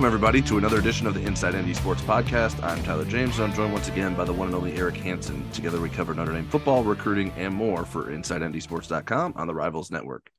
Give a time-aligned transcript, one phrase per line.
[0.00, 2.64] Welcome, everybody, to another edition of the Inside ND Sports Podcast.
[2.64, 5.46] I'm Tyler James, and I'm joined once again by the one and only Eric Hansen.
[5.50, 10.30] Together, we cover Notre Dame football, recruiting, and more for InsideNDSports.com on the Rivals Network.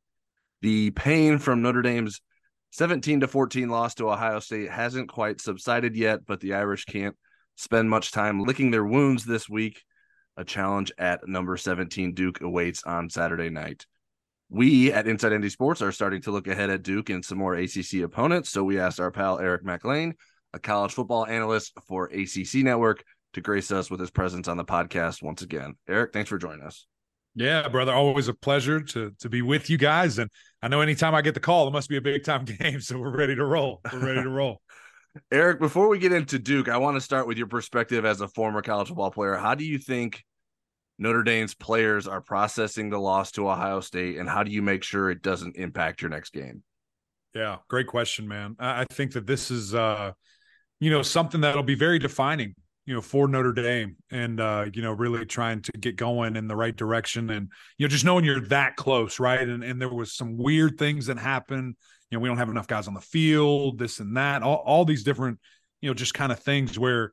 [0.63, 2.21] The pain from Notre Dame's
[2.71, 7.15] 17 to 14 loss to Ohio State hasn't quite subsided yet, but the Irish can't
[7.55, 9.83] spend much time licking their wounds this week.
[10.37, 13.85] A challenge at number 17 Duke awaits on Saturday night
[14.51, 17.55] we at Inside ND Sports are starting to look ahead at Duke and some more
[17.55, 18.49] ACC opponents.
[18.49, 20.13] So we asked our pal Eric Mac Lain,
[20.53, 24.65] a college football analyst for ACC Network, to grace us with his presence on the
[24.65, 25.75] podcast once again.
[25.87, 26.85] Eric, thanks for joining us.
[27.33, 30.19] Yeah, brother, always a pleasure to to be with you guys.
[30.19, 30.29] And
[30.61, 32.81] I know anytime I get the call, it must be a big time game.
[32.81, 33.79] So we're ready to roll.
[33.91, 34.61] We're ready to roll.
[35.31, 38.27] Eric, before we get into Duke, I want to start with your perspective as a
[38.27, 39.35] former college football player.
[39.35, 40.25] How do you think
[41.01, 44.83] Notre Dame's players are processing the loss to Ohio State, and how do you make
[44.83, 46.61] sure it doesn't impact your next game?
[47.33, 48.55] Yeah, great question, man.
[48.59, 50.11] I think that this is, uh,
[50.79, 52.53] you know, something that'll be very defining,
[52.85, 56.47] you know, for Notre Dame, and uh, you know, really trying to get going in
[56.47, 57.49] the right direction, and
[57.79, 59.41] you know, just knowing you're that close, right?
[59.41, 61.77] And and there was some weird things that happened.
[62.11, 64.85] You know, we don't have enough guys on the field, this and that, all, all
[64.85, 65.39] these different,
[65.81, 67.11] you know, just kind of things where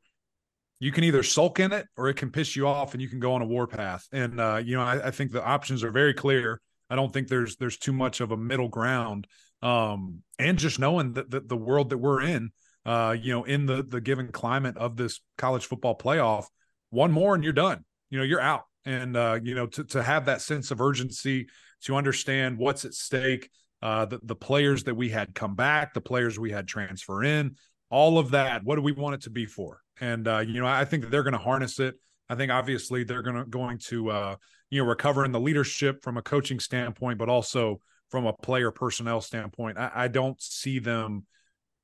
[0.81, 3.19] you can either sulk in it or it can piss you off and you can
[3.19, 4.07] go on a warpath.
[4.13, 6.61] And uh, you know, I, I, think the options are very clear.
[6.89, 9.27] I don't think there's there's too much of a middle ground.
[9.61, 12.51] Um, and just knowing that the, world that we're in,
[12.87, 16.45] uh, you know, in the the given climate of this college football playoff,
[16.91, 17.85] one more and you're done.
[18.11, 18.65] You know, you're out.
[18.85, 21.49] And uh, you know, to to have that sense of urgency,
[21.83, 23.51] to understand what's at stake,
[23.83, 27.57] uh, the the players that we had come back, the players we had transfer in,
[27.91, 28.63] all of that.
[28.63, 29.81] What do we want it to be for?
[30.01, 31.95] And uh, you know I think they're going to harness it.
[32.29, 34.37] I think obviously they're going to going to uh,
[34.71, 38.71] you know recover in the leadership from a coaching standpoint, but also from a player
[38.71, 39.79] personnel standpoint.
[39.79, 41.27] I, I don't see them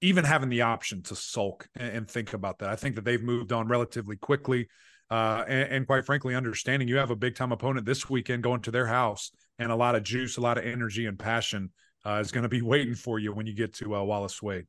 [0.01, 2.69] even having the option to sulk and, and, think about that.
[2.69, 4.69] I think that they've moved on relatively quickly.
[5.11, 8.61] Uh, and, and, quite frankly, understanding you have a big time opponent this weekend going
[8.63, 11.71] to their house and a lot of juice, a lot of energy and passion
[12.07, 14.67] uh, is going to be waiting for you when you get to uh, Wallace Wade.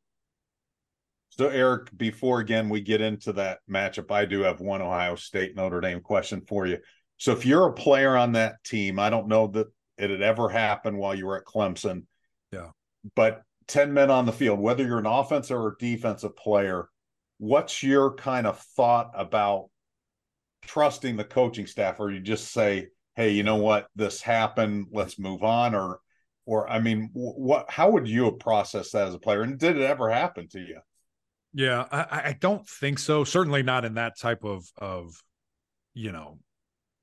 [1.38, 5.56] So, Eric, before again we get into that matchup, I do have one Ohio State
[5.56, 6.78] Notre Dame question for you.
[7.18, 10.48] So, if you're a player on that team, I don't know that it had ever
[10.48, 12.04] happened while you were at Clemson.
[12.54, 12.70] Yeah.
[13.16, 16.90] But 10 men on the field, whether you're an offensive or defensive player,
[17.38, 19.70] what's your kind of thought about
[20.62, 22.00] trusting the coaching staff?
[22.00, 25.76] Or you just say, hey, you know what, this happened, let's move on?
[25.76, 26.00] Or,
[26.46, 29.42] or I mean, what, how would you have processed that as a player?
[29.42, 30.80] And did it ever happen to you?
[31.56, 33.24] Yeah, I, I don't think so.
[33.24, 35.14] Certainly not in that type of of
[35.94, 36.40] you know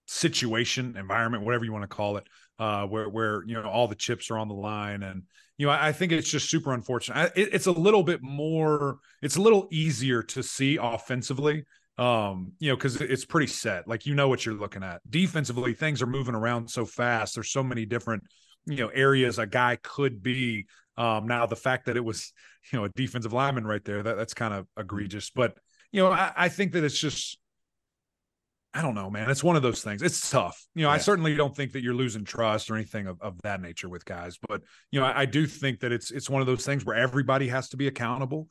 [0.07, 2.25] situation, environment, whatever you want to call it,
[2.59, 5.25] uh, where where you know all the chips are on the line, and
[5.59, 7.17] you know I, I think it's just super unfortunate.
[7.17, 11.65] I, it, it's a little bit more, it's a little easier to see offensively,
[11.99, 13.89] um, you know, because it's pretty set.
[13.89, 15.01] Like you know what you're looking at.
[15.11, 17.35] Defensively, things are moving around so fast.
[17.37, 18.25] There's so many different
[18.67, 20.67] you know areas a guy could be
[20.97, 22.33] um, now the fact that it was,
[22.73, 25.31] you know, a defensive lineman right there, that, that's kind of egregious.
[25.31, 25.57] But,
[25.91, 27.39] you know, I, I, think that it's just,
[28.73, 29.29] I don't know, man.
[29.29, 30.03] It's one of those things.
[30.03, 30.65] It's tough.
[30.75, 30.95] You know, yeah.
[30.95, 34.05] I certainly don't think that you're losing trust or anything of, of that nature with
[34.05, 34.39] guys.
[34.49, 36.97] But, you know, I, I do think that it's it's one of those things where
[36.97, 38.49] everybody has to be accountable.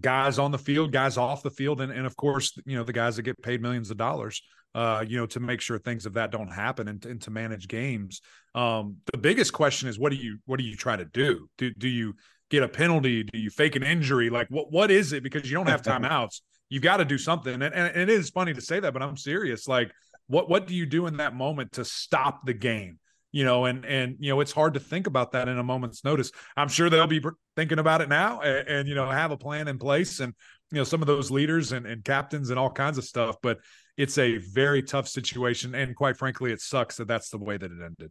[0.00, 2.92] Guys on the field, guys off the field, and, and of course, you know, the
[2.92, 4.42] guys that get paid millions of dollars
[4.74, 7.68] uh, you know, to make sure things of that don't happen and, and to manage
[7.68, 8.20] games.
[8.54, 11.48] Um, the biggest question is what do you what do you try to do?
[11.58, 12.14] Do do you
[12.50, 13.22] get a penalty?
[13.22, 14.30] Do you fake an injury?
[14.30, 15.22] Like what what is it?
[15.22, 16.40] Because you don't have timeouts.
[16.68, 17.54] You've got to do something.
[17.54, 19.68] And, and, and it is funny to say that, but I'm serious.
[19.68, 19.92] Like
[20.26, 22.98] what what do you do in that moment to stop the game?
[23.34, 26.04] you know and and you know it's hard to think about that in a moment's
[26.04, 27.20] notice i'm sure they'll be
[27.56, 30.32] thinking about it now and, and, you know have a plan in place and
[30.70, 33.58] you know some of those leaders and, and captains and all kinds of stuff but
[33.96, 35.74] it's a very tough situation.
[35.74, 38.10] And quite frankly, it sucks that that's the way that it ended.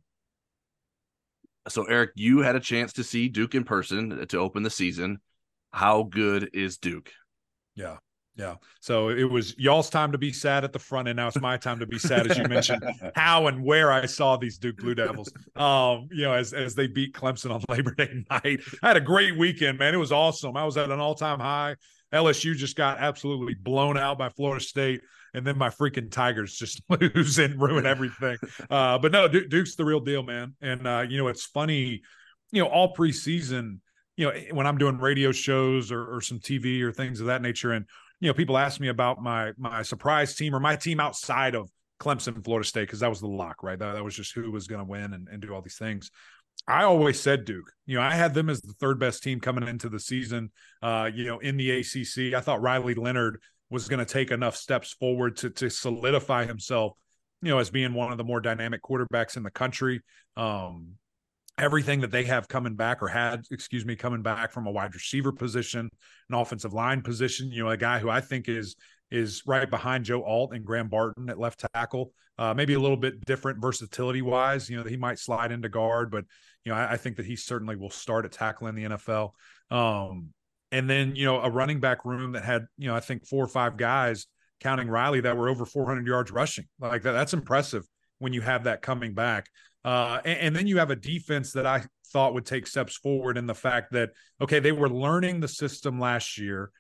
[1.69, 5.19] So, Eric, you had a chance to see Duke in person to open the season.
[5.71, 7.11] How good is Duke?
[7.75, 7.97] Yeah.
[8.35, 8.55] Yeah.
[8.79, 11.55] So it was y'all's time to be sad at the front, and now it's my
[11.55, 12.83] time to be sad, as you mentioned,
[13.15, 15.31] how and where I saw these Duke Blue Devils.
[15.55, 18.61] Um, you know, as as they beat Clemson on Labor Day night.
[18.81, 19.93] I had a great weekend, man.
[19.93, 20.57] It was awesome.
[20.57, 21.75] I was at an all-time high.
[22.13, 25.01] LSU just got absolutely blown out by Florida State
[25.33, 28.37] and then my freaking Tigers just lose and ruin everything.
[28.69, 30.55] Uh, but no, Duke's the real deal, man.
[30.61, 32.01] And uh, you know, it's funny,
[32.51, 33.79] you know, all preseason,
[34.15, 37.41] you know, when I'm doing radio shows or, or some TV or things of that
[37.41, 37.85] nature, and
[38.19, 41.69] you know, people ask me about my my surprise team or my team outside of
[41.99, 43.79] Clemson, Florida State, because that was the lock, right?
[43.79, 46.11] That, that was just who was going to win and, and do all these things.
[46.67, 47.71] I always said Duke.
[47.85, 50.51] You know, I had them as the third best team coming into the season.
[50.81, 53.39] Uh, you know, in the ACC, I thought Riley Leonard
[53.69, 56.93] was going to take enough steps forward to to solidify himself.
[57.41, 60.01] You know, as being one of the more dynamic quarterbacks in the country.
[60.37, 60.95] Um,
[61.57, 64.93] everything that they have coming back or had, excuse me, coming back from a wide
[64.93, 65.89] receiver position,
[66.29, 67.51] an offensive line position.
[67.51, 68.75] You know, a guy who I think is
[69.11, 72.13] is right behind Joe Alt and Graham Barton at left tackle.
[72.37, 74.69] Uh, maybe a little bit different versatility wise.
[74.69, 76.25] You know, he might slide into guard, but
[76.65, 79.31] you know, I, I, think that he certainly will start at tackle in the NFL.
[79.69, 80.29] Um,
[80.71, 83.43] and then you know, a running back room that had you know, I think four
[83.43, 84.25] or five guys
[84.59, 86.65] counting Riley that were over 400 yards rushing.
[86.79, 87.83] Like that, that's impressive
[88.17, 89.47] when you have that coming back.
[89.85, 93.37] Uh, and, and then you have a defense that I thought would take steps forward
[93.37, 94.11] in the fact that
[94.41, 96.71] okay, they were learning the system last year,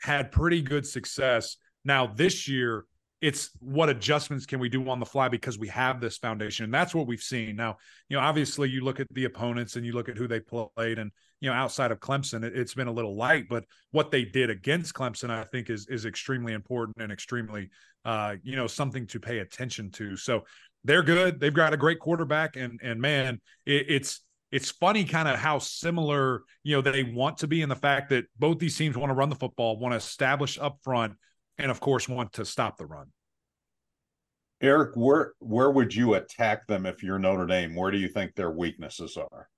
[0.00, 2.84] had pretty good success now, this year,
[3.22, 6.64] it's what adjustments can we do on the fly because we have this foundation.
[6.64, 7.54] And that's what we've seen.
[7.54, 7.76] Now,
[8.08, 10.98] you know, obviously you look at the opponents and you look at who they played
[10.98, 14.24] and, you know, outside of Clemson, it, has been a little light, but what they
[14.24, 17.70] did against Clemson, I think is, is extremely important and extremely,
[18.04, 20.16] uh, you know, something to pay attention to.
[20.16, 20.42] So
[20.82, 21.38] they're good.
[21.38, 24.20] They've got a great quarterback and, and man, it, it's,
[24.50, 28.10] it's funny kind of how similar, you know, they want to be in the fact
[28.10, 31.14] that both these teams want to run the football, want to establish up front,
[31.62, 33.06] and of course want to stop the run.
[34.60, 37.74] Eric, where where would you attack them if you're Notre Dame?
[37.74, 39.48] Where do you think their weaknesses are?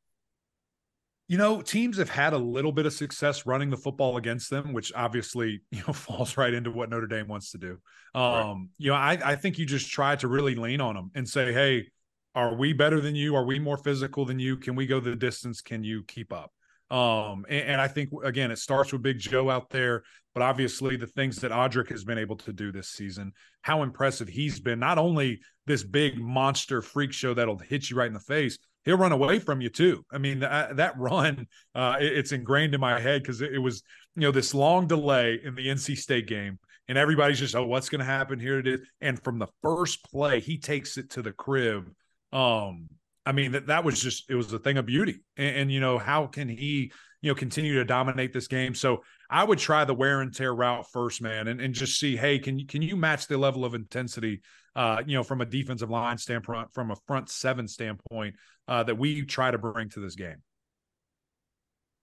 [1.26, 4.74] You know, teams have had a little bit of success running the football against them,
[4.74, 7.78] which obviously, you know, falls right into what Notre Dame wants to do.
[8.14, 8.66] Um, right.
[8.78, 11.52] you know, I, I think you just try to really lean on them and say,
[11.52, 11.88] hey,
[12.34, 13.36] are we better than you?
[13.36, 14.56] Are we more physical than you?
[14.56, 15.60] Can we go the distance?
[15.60, 16.52] Can you keep up?
[16.94, 20.96] Um, and, and, I think again, it starts with Big Joe out there, but obviously
[20.96, 23.32] the things that Audric has been able to do this season,
[23.62, 24.78] how impressive he's been.
[24.78, 28.96] Not only this big monster freak show that'll hit you right in the face, he'll
[28.96, 30.04] run away from you too.
[30.12, 33.58] I mean, that, that run, uh, it, it's ingrained in my head because it, it,
[33.58, 33.82] was,
[34.14, 37.88] you know, this long delay in the NC State game, and everybody's just, oh, what's
[37.88, 38.60] going to happen here?
[38.60, 41.90] It is, and from the first play, he takes it to the crib.
[42.32, 42.88] Um,
[43.26, 45.80] I mean that that was just it was a thing of beauty, and, and, you
[45.80, 46.92] know how can he
[47.22, 48.74] you know continue to dominate this game?
[48.74, 52.16] So I would try the wear and tear route first, man, and, and just see
[52.16, 54.42] hey can you can you match the level of intensity,
[54.76, 58.34] uh, you know from a defensive line standpoint, from a front seven standpoint
[58.68, 60.42] uh, that we try to bring to this game.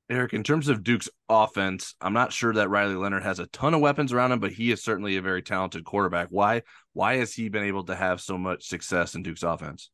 [0.09, 3.73] Eric, in terms of Duke's offense, I'm not sure that Riley Leonard has a ton
[3.73, 6.27] of weapons around him, but he is certainly a very talented quarterback.
[6.31, 6.63] Why
[6.93, 9.91] why has he been able to have so much success in Duke's offense?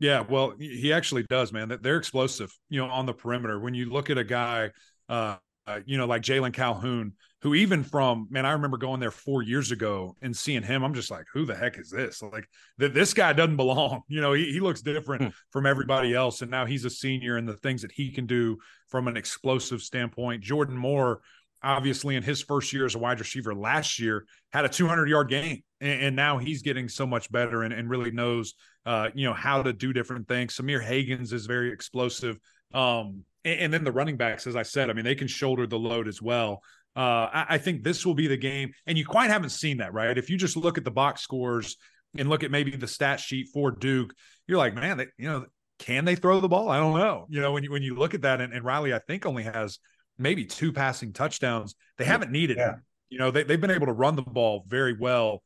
[0.00, 1.78] Yeah, well, he actually does, man.
[1.82, 3.60] They're explosive, you know, on the perimeter.
[3.60, 4.70] When you look at a guy,
[5.10, 5.36] uh,
[5.66, 7.12] uh, you know, like Jalon Calhoun,
[7.42, 10.82] who even from man, I remember going there four years ago and seeing him.
[10.82, 12.22] I'm just like, who the heck is this?
[12.22, 12.48] Like,
[12.78, 14.02] th- this guy doesn't belong.
[14.08, 15.28] You know, he, he looks different hmm.
[15.50, 18.58] from everybody else, and now he's a senior, and the things that he can do
[18.88, 20.42] from an explosive standpoint.
[20.42, 21.20] Jordan Moore,
[21.62, 25.28] obviously, in his first year as a wide receiver last year, had a 200 yard
[25.28, 28.54] game, and, and now he's getting so much better and, and really knows
[28.86, 30.56] uh, you know, how to do different things.
[30.56, 32.38] Sahmir Hagans is very explosive.
[32.72, 35.66] Um, and, and, then the running backs, as I said, I mean, they can shoulder
[35.66, 36.62] the load as well.
[36.96, 39.92] Uh, I, I think this will be the game, and you quite haven't seen that,
[39.92, 40.16] right?
[40.16, 41.76] If you just look at the box scores
[42.16, 44.14] and look at maybe the stat sheet for Duke,
[44.46, 45.46] you're like, man, they, you know,
[45.78, 46.68] can they throw the ball?
[46.68, 47.26] I don't know.
[47.28, 49.44] You know, when you when you look at that, and, and Riley, I think only
[49.44, 49.78] has
[50.20, 51.74] maybe two passing touchdowns.
[51.98, 52.74] They haven't needed yeah.
[53.08, 55.42] You know, they, they've been able to run the ball very well.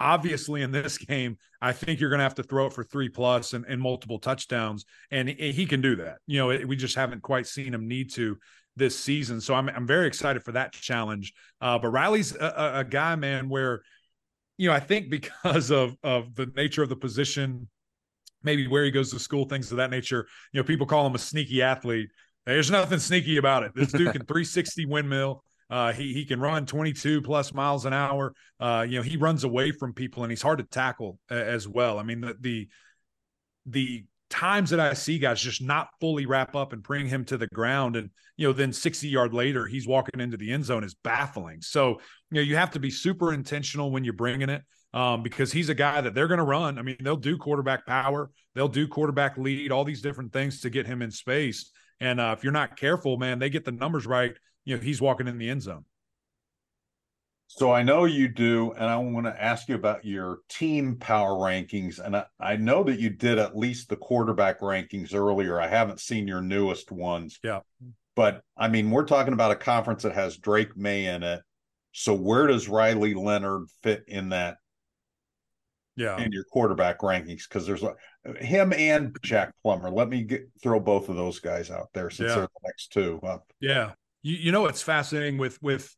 [0.00, 3.08] Obviously in this game i think you're going to have to throw it for three
[3.08, 6.18] plus and, and multiple touchdowns and he can do that.
[6.26, 8.36] You know it, we just haven't quite seen him need to
[8.76, 9.40] this season.
[9.40, 11.32] So i'm, I'm very excited for that challenge.
[11.60, 13.82] Uh, but riley's a, a, guy man where
[14.58, 17.68] you know i think because of of the nature of the position
[18.42, 21.14] maybe where he goes to school things of that nature you know people call him
[21.14, 22.10] a sneaky athlete
[22.46, 26.66] there's nothing sneaky about it this dude can 360 windmill uh, he he can run
[26.66, 28.34] 22 plus miles an hour.
[28.60, 31.66] Uh, you know, he runs away from people and he's hard to tackle uh, as
[31.66, 31.98] well.
[31.98, 32.68] I mean, the, the
[33.66, 37.36] the times that I see guys just not fully wrap up and bring him to
[37.36, 40.84] the ground, and you know, then 60 yard later he's walking into the end zone
[40.84, 41.62] is baffling.
[41.62, 44.62] So you know, you have to be super intentional when you're bringing it.
[44.92, 46.78] Um, because he's a guy that they're going to run.
[46.78, 50.70] I mean, they'll do quarterback power, they'll do quarterback lead, all these different things to
[50.70, 51.72] get him in space.
[52.00, 54.34] And uh, if you're not careful, man, they get the numbers right
[54.64, 55.84] you know he's walking in the end zone.
[57.46, 61.32] So I know you do, and I want to ask you about your team power
[61.32, 62.00] rankings.
[62.00, 65.60] And I, I know that you did at least the quarterback rankings earlier.
[65.60, 67.38] I haven't seen your newest ones.
[67.44, 67.60] Yeah.
[68.16, 71.42] But I mean, we're talking about a conference that has Drake Maye in it.
[71.92, 74.56] So where does Riley Leonard fit in that
[75.96, 77.94] yeah, in your quarterback rankings because there's a,
[78.38, 79.90] him and Jack Plummer.
[79.90, 82.34] Let me get, throw both of those guys out there since Yeah.
[82.36, 83.20] they're the next two.
[83.22, 83.92] Uh, Yeah.
[84.22, 85.94] You, you know, it's fascinating with, with,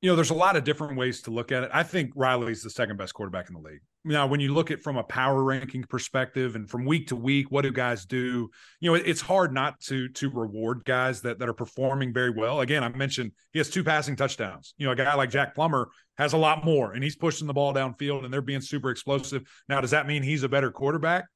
[0.00, 1.70] you know, there's a lot of different ways to look at it.
[1.72, 3.80] I think Riley's the second best quarterback in the league.
[4.04, 7.50] Now, when you look at from a power ranking perspective and from week to week,
[7.50, 8.48] what do guys do?
[8.80, 12.30] You know, it- it's hard not to to reward guys that that are performing very
[12.30, 12.60] well.
[12.60, 14.74] Again, I mentioned he has two passing touchdowns.
[14.78, 17.52] You know, a guy like Jack Plummer has a lot more, and he's pushing the
[17.54, 19.42] ball downfield, and they're being super explosive.
[19.68, 21.26] Now, does that mean he's a better quarterback?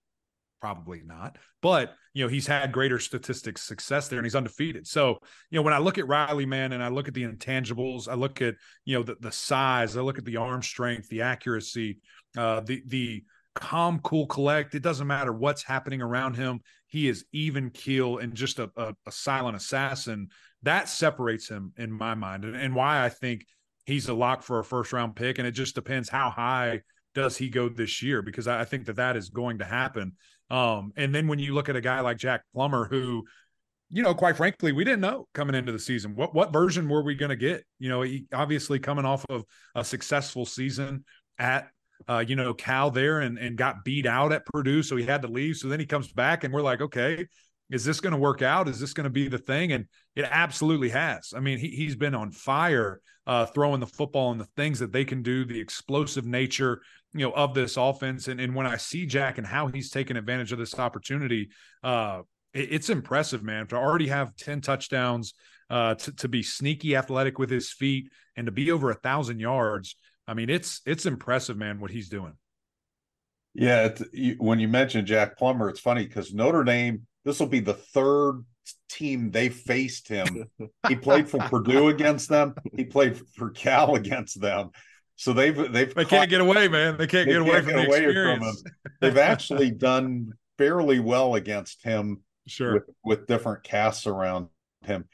[0.62, 1.38] Probably not.
[1.60, 4.86] But, you know, he's had greater statistics success there and he's undefeated.
[4.86, 5.18] So,
[5.50, 8.14] you know, when I look at Riley, man, and I look at the intangibles, I
[8.14, 8.54] look at,
[8.84, 11.98] you know, the, the size, I look at the arm strength, the accuracy,
[12.38, 14.76] uh, the, the, calm, cool, collect.
[14.76, 16.60] It doesn't matter what's happening around him.
[16.86, 20.28] He is even keel and just a, a, a silent assassin.
[20.62, 23.44] That separates him in my mind, and, and why I think
[23.84, 25.38] he's a lock for a first round pick.
[25.38, 26.82] And it just depends how high
[27.14, 30.12] does he go this year because I, I think that that is going to happen.
[30.50, 33.24] Um, and then when you look at a guy like Jack Plummer, who,
[33.90, 37.02] you know, quite frankly, we didn't know coming into the season what what version were
[37.02, 37.64] we going to get.
[37.78, 39.44] You know, he obviously coming off of
[39.74, 41.04] a successful season
[41.38, 41.68] at
[42.08, 45.22] uh, you know, Cal there and and got beat out at Purdue, so he had
[45.22, 45.56] to leave.
[45.56, 47.26] So then he comes back, and we're like, okay,
[47.70, 48.68] is this going to work out?
[48.68, 49.72] Is this going to be the thing?
[49.72, 51.32] And it absolutely has.
[51.34, 54.92] I mean, he he's been on fire uh, throwing the football and the things that
[54.92, 56.82] they can do, the explosive nature,
[57.14, 58.28] you know, of this offense.
[58.28, 61.50] And and when I see Jack and how he's taken advantage of this opportunity,
[61.82, 63.66] uh, it, it's impressive, man.
[63.68, 65.34] To already have ten touchdowns,
[65.70, 69.40] uh, to to be sneaky athletic with his feet, and to be over a thousand
[69.40, 69.96] yards.
[70.26, 72.34] I mean, it's it's impressive, man, what he's doing.
[73.54, 77.06] Yeah, it's, you, when you mentioned Jack Plummer, it's funny because Notre Dame.
[77.24, 78.44] This will be the third
[78.88, 80.46] team they faced him.
[80.88, 82.54] he played for Purdue against them.
[82.76, 84.70] He played for Cal against them.
[85.16, 86.96] So they've they've They can't get away, man.
[86.96, 88.54] They can't they get away can't from get the away from him.
[89.00, 92.74] They've actually done fairly well against him Sure.
[92.74, 94.48] with with different casts around
[94.84, 95.04] him.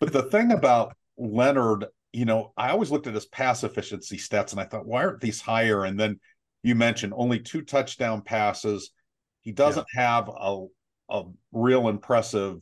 [0.00, 4.52] But the thing about Leonard, you know, I always looked at his pass efficiency stats
[4.52, 5.84] and I thought, why aren't these higher?
[5.84, 6.20] And then
[6.62, 8.90] you mentioned only two touchdown passes.
[9.40, 10.66] He doesn't have a
[11.10, 12.60] a real impressive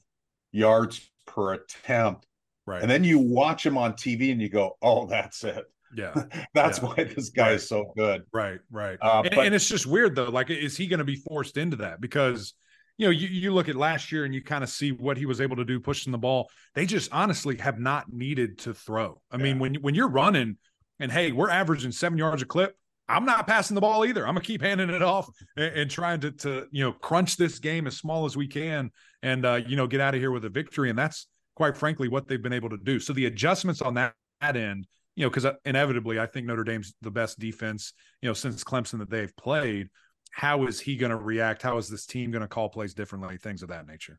[0.53, 2.27] yards per attempt.
[2.67, 2.83] Right.
[2.83, 5.65] And then you watch him on TV and you go, oh, that's it.
[5.95, 6.13] Yeah.
[6.55, 6.85] That's Yeah.
[6.89, 8.23] why this guy is so good.
[8.33, 8.59] Right.
[8.71, 8.99] Right.
[9.01, 10.31] Uh, and, but- and it's just weird though.
[10.31, 12.01] Like, is he going to be forced into that?
[12.01, 12.55] Because
[12.99, 15.25] you know, you, you look at last year and you kind of see what he
[15.27, 16.51] was able to do pushing the ball.
[16.75, 19.21] They just honestly have not needed to throw.
[19.31, 20.59] I mean, when when you're running
[21.01, 22.77] and hey, we're averaging seven yards a clip.
[23.09, 24.27] I'm not passing the ball either.
[24.27, 27.59] I'm gonna keep handing it off and, and trying to to you know crunch this
[27.59, 28.91] game as small as we can
[29.23, 30.89] and uh, you know get out of here with a victory.
[30.89, 33.01] And that's quite frankly what they've been able to do.
[33.01, 36.65] So the adjustments on that, that end, you know, because uh, inevitably I think Notre
[36.65, 39.89] Dame's the best defense, you know, since Clemson that they've played.
[40.31, 41.61] How is he going to react?
[41.61, 43.37] How is this team going to call plays differently?
[43.37, 44.19] Things of that nature.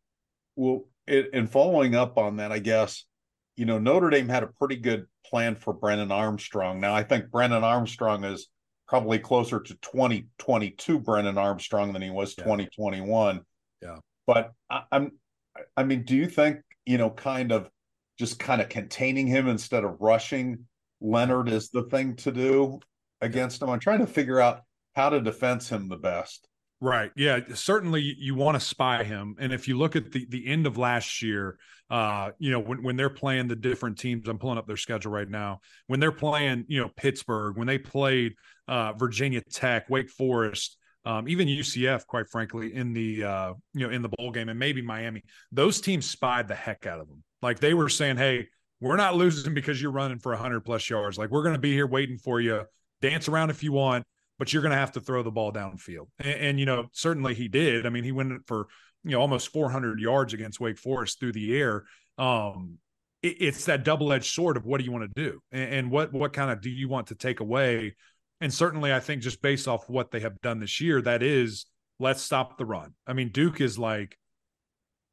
[0.56, 3.06] Well, it, and following up on that, I guess,
[3.56, 6.80] you know, Notre Dame had a pretty good plan for Brennan Armstrong.
[6.80, 8.48] Now, I think Brennan Armstrong is
[8.88, 12.44] probably closer to 2022 Brennan Armstrong than he was Yeah.
[12.44, 13.42] 2021.
[13.82, 13.98] Yeah.
[14.28, 15.14] But I, I'm,
[15.76, 17.70] I mean, do you think, you know, kind of
[18.20, 20.68] just kind of containing him instead of rushing
[21.04, 22.80] Leonard is the thing to do
[23.22, 23.70] against him?
[23.70, 24.62] I'm trying to figure out
[24.96, 26.48] how to defense him the best.
[26.82, 27.12] Right.
[27.16, 27.40] Yeah.
[27.54, 30.78] Certainly, you- want to spy him, and if you look at the the end of
[30.78, 31.58] last year,
[31.90, 35.12] uh, you know when when they're playing the different teams, I'm pulling up their schedule
[35.12, 35.62] right now.
[35.88, 38.34] When they're playing, you know Pittsburgh, when they played
[38.68, 43.94] uh, Virginia Tech, Wake Forest, um, even UCF, quite frankly, in the uh, you know
[43.94, 47.24] in the bowl game, and maybe Miami, those teams spied the heck out of them.
[47.42, 48.50] Like they were saying, "Hey,
[48.90, 51.18] we're not losing because you're running for 100 plus yards.
[51.18, 52.64] Like we're going to be here waiting for you.
[53.02, 54.06] Dance around if you want."
[54.40, 56.08] but you're going to have to throw the ball downfield.
[56.20, 57.86] And, and, you know, certainly he did.
[57.86, 58.68] I mean, he went for
[59.04, 61.84] you know almost 400 yards against Wake Forest through the air.
[62.18, 62.78] Um,
[63.22, 65.92] it, it's that double edged sword of what do you want to do, and, and
[65.92, 67.96] what what kind of do you want to take away?
[68.42, 71.66] And certainly, I think just based off what they have done this year, that is
[72.00, 72.94] let's stop the run.
[73.08, 74.18] I mean, Duke is like,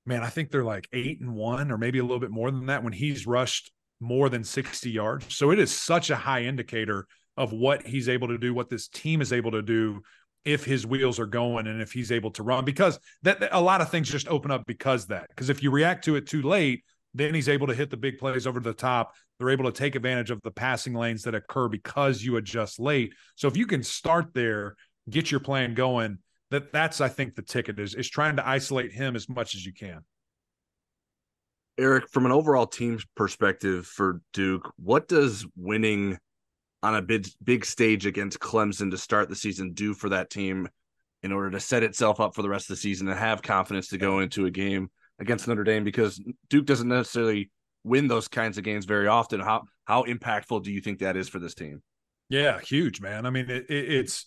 [0.06, 2.66] man, I think they're like eight and one, or maybe a little bit more than
[2.66, 5.34] that when he's rushed more than 60 yards.
[5.34, 8.88] So it is such a high indicator of what he's able to do, what this
[8.88, 10.02] team is able to do
[10.44, 13.82] if his wheels are going and if he's able to run because that a lot
[13.82, 15.26] of things just open up because that.
[15.28, 16.82] Because if you react to it too late
[17.14, 19.14] then he's able to hit the big plays over the top.
[19.38, 23.14] They're able to take advantage of the passing lanes that occur because you adjust late.
[23.36, 24.76] So if you can start there
[25.08, 26.18] get your plan going
[26.50, 29.64] that that's i think the ticket is is trying to isolate him as much as
[29.64, 30.00] you can
[31.78, 36.18] Eric, from an overall team perspective for Duke, what does winning
[36.82, 40.68] on a big big stage against Clemson to start the season do for that team
[41.22, 43.88] in order to set itself up for the rest of the season and have confidence
[43.88, 47.50] to go into a game against Notre Dame because Duke doesn't necessarily
[47.84, 49.40] win those kinds of games very often.
[49.40, 51.82] How how impactful do you think that is for this team?
[52.28, 53.26] Yeah, huge, man.
[53.26, 54.26] I mean, it, it, it's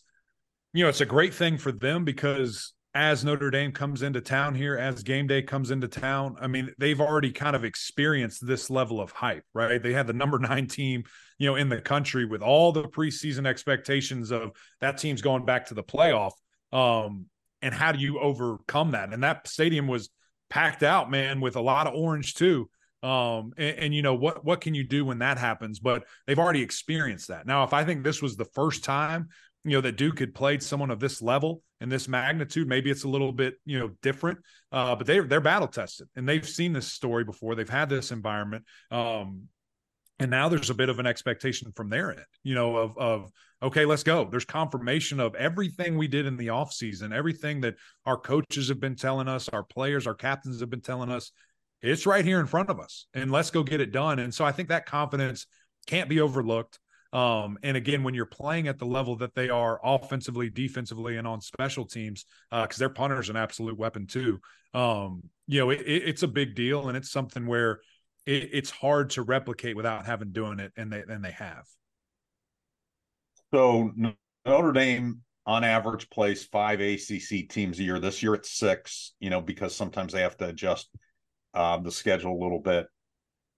[0.74, 4.54] you know, it's a great thing for them because as Notre Dame comes into town
[4.54, 8.70] here, as game day comes into town, I mean, they've already kind of experienced this
[8.70, 9.82] level of hype, right?
[9.82, 11.04] They had the number nine team,
[11.40, 15.68] you know, in the country with all the preseason expectations of that team's going back
[15.68, 16.34] to the playoff.
[16.72, 17.28] Um,
[17.62, 19.14] and how do you overcome that?
[19.14, 20.10] And that stadium was
[20.50, 22.70] packed out, man, with a lot of orange too.
[23.02, 25.80] Um, and, and, you know what what can you do when that happens?
[25.80, 27.46] But they've already experienced that.
[27.46, 29.28] Now, if I think this was the first time,
[29.64, 33.04] you know, that Duke had played someone of this level and this magnitude, maybe it's
[33.04, 34.40] a little bit, you know, different.
[34.72, 37.56] Uh, but they're they're battle tested and they've seen this story before.
[37.56, 38.66] They've had this environment.
[38.92, 39.48] Um,
[40.20, 43.32] and now there's a bit of an expectation from their end you know of of
[43.62, 48.18] okay let's go there's confirmation of everything we did in the offseason everything that our
[48.18, 51.32] coaches have been telling us our players our captains have been telling us
[51.82, 54.46] it's right here in front of us and let's go get it done and so
[54.46, 55.46] i think that confidence
[55.88, 56.80] can't be overlooked
[57.14, 61.28] um, and again when you're playing at the level that they are offensively defensively and
[61.28, 64.40] on special teams because uh, their is an absolute weapon too
[64.74, 67.80] um, you know it, it's a big deal and it's something where
[68.26, 71.66] it, it's hard to replicate without having doing it and they and they have.
[73.54, 73.92] So
[74.46, 78.00] notre dame on average plays five acc teams a year.
[78.00, 80.90] This year it's six you know because sometimes they have to adjust
[81.54, 82.88] um, the schedule a little bit.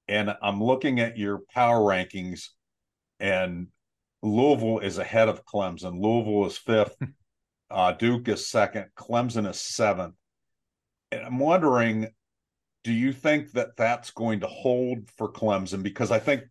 [0.08, 2.50] And I'm looking at your power rankings,
[3.20, 3.68] and
[4.22, 6.02] Louisville is ahead of Clemson.
[6.02, 6.96] Louisville is fifth,
[7.72, 10.16] uh, Duke is second, Clemson is seventh.
[11.12, 12.10] And I'm wondering,
[12.84, 15.84] do you think that that's going to hold for Clemson?
[15.84, 16.44] Because I think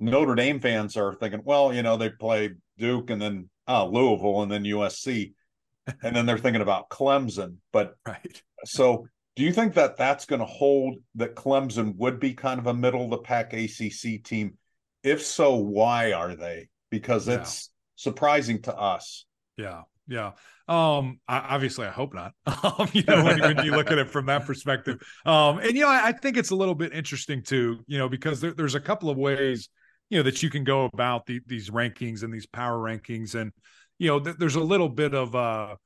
[0.00, 4.42] Notre Dame fans are thinking, well, you know, they play Duke and then uh, Louisville
[4.42, 5.34] and then USC,
[6.02, 7.56] and then they're thinking about Clemson.
[7.72, 8.42] But right.
[8.64, 12.66] so do you think that that's going to hold that Clemson would be kind of
[12.66, 14.58] a middle of the pack ACC team?
[15.08, 16.68] If so, why are they?
[16.90, 18.10] Because it's yeah.
[18.10, 19.24] surprising to us.
[19.56, 19.82] Yeah.
[20.06, 20.32] Yeah.
[20.68, 22.32] Um, I, obviously I hope not.
[22.62, 25.00] Um, you know, when, when, you look at it from that perspective.
[25.24, 28.08] Um, and you know, I, I think it's a little bit interesting too, you know,
[28.08, 29.68] because there, there's a couple of ways,
[30.10, 33.34] you know, that you can go about the, these rankings and these power rankings.
[33.34, 33.52] And,
[33.98, 35.76] you know, th- there's a little bit of uh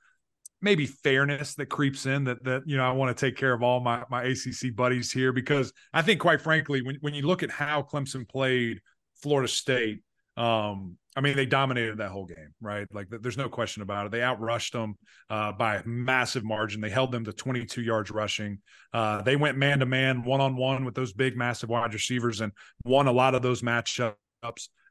[0.62, 3.62] maybe fairness that creeps in that that you know I want to take care of
[3.62, 7.42] all my my ACC buddies here because I think quite frankly when when you look
[7.42, 8.80] at how Clemson played
[9.22, 10.02] Florida State
[10.37, 12.87] um I mean they dominated that whole game right?
[12.92, 14.12] Like there's no question about it.
[14.12, 14.94] They outrushed them
[15.28, 16.80] uh, by a massive margin.
[16.80, 18.58] They held them to 22 yards rushing.
[18.94, 22.40] Uh, they went man to man one on one with those big massive wide receivers
[22.40, 22.52] and
[22.85, 24.14] won a lot of those matchups.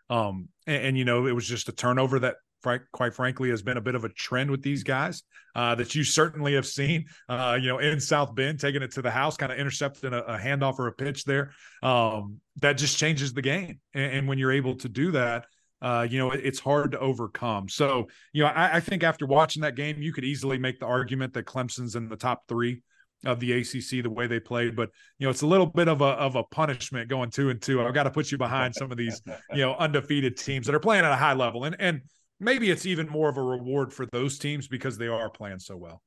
[0.10, 3.78] Um and, and you know it was just a turnover that quite frankly, has been
[3.78, 5.24] a bit of a trend with these guys
[5.56, 7.06] uh, that you certainly have seen.
[7.28, 10.19] Uh, you know, in South Bend, taking it to the house, kind of intercepting a,
[10.19, 11.52] a, handoff or a pitch there.
[11.84, 15.45] Um, that just changes the game, and, and, when you're able to do that.
[15.82, 17.67] Uh, you know, it, it's hard to overcome.
[17.67, 20.86] So, you know, I, I think after watching that game, you could easily make the
[20.86, 22.84] argument that Clemson's in the top three
[23.26, 24.76] of the ACC the way they played.
[24.76, 27.62] But you know, it's a little bit of a of a punishment going two and
[27.62, 27.82] two.
[27.84, 29.21] I've got to put you behind some of these
[29.52, 32.02] you know undefeated teams that are playing at a high level, and and
[32.41, 35.77] maybe it's even more of a reward for those teams because they are playing so
[35.77, 36.01] well.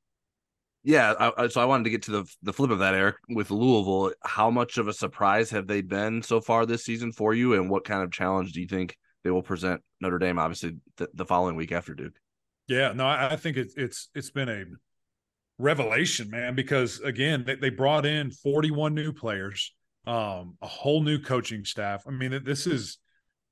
[0.83, 3.49] Yeah, I, so I wanted to get to the the flip of that, Eric, with
[3.49, 4.13] Louisville.
[4.23, 7.71] How much of a surprise have they been so far this season for you, and
[7.71, 10.37] what kind of challenge do you think they will present Notre Dame?
[10.37, 12.13] Obviously, the, the following week after Duke.
[12.67, 14.65] Yeah, no, I, I think it's it's it's been a
[15.57, 19.73] revelation, man, because again, they, they brought in 41 new players,
[20.05, 22.03] um, a whole new coaching staff.
[22.07, 22.99] I mean, this is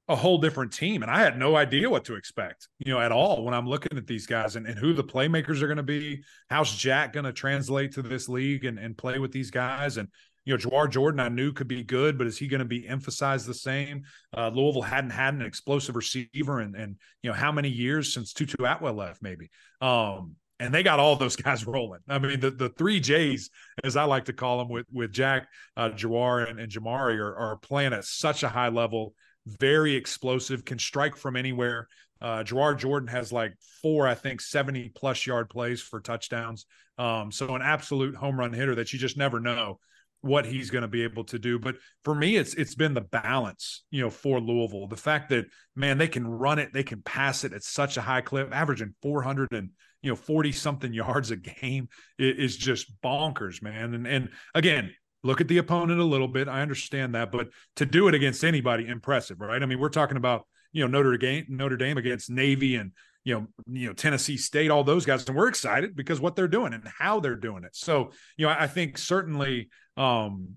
[0.10, 1.02] a whole different team.
[1.02, 3.98] And I had no idea what to expect, you know, at all when I'm looking
[3.98, 6.24] at these guys and, and who the playmakers are going to be.
[6.50, 9.98] How's Jack going to translate to this league and, and play with these guys?
[9.98, 10.10] And,
[10.44, 12.86] you know, Jawhar Jordan, I knew could be good, but is he going to be
[12.86, 14.04] emphasized the same?
[14.36, 18.34] Uh, Louisville hadn't had an explosive receiver and, and, you know, how many years since
[18.34, 19.50] Tutu Atwell left, maybe.
[19.80, 22.02] Um, and they got all those guys rolling.
[22.10, 23.50] I mean, the, the three J's,
[23.86, 27.36] as I like to call them, with with Jack, uh, Jawhar, and, and Jamari, are,
[27.36, 29.14] are playing at such a high level
[29.46, 31.88] very explosive, can strike from anywhere.
[32.22, 36.66] Uh, Jawhar Jordan has like four, I think, 70 plus yard plays for touchdowns.
[36.98, 39.80] Um, so an absolute home run hitter that you just never know
[40.24, 41.60] what he's going to be able to do.
[41.60, 41.76] But
[42.06, 44.88] for me, it's it's been the balance, you know, for Louisville.
[44.88, 48.02] The fact that man, they can run it, they can pass it at such a
[48.02, 53.62] high clip, averaging 400 and you know 40 something yards a game is just bonkers,
[53.62, 53.94] man.
[53.94, 56.48] And and again, look at the opponent a little bit.
[56.48, 59.62] I understand that, but to do it against anybody, impressive, right?
[59.62, 62.92] I mean, we're talking about you know Notre Dame Notre Dame against Navy and
[63.24, 66.48] you know you know Tennessee State, all those guys, and we're excited because what they're
[66.48, 67.76] doing and how they're doing it.
[67.76, 70.56] So you know I think certainly um,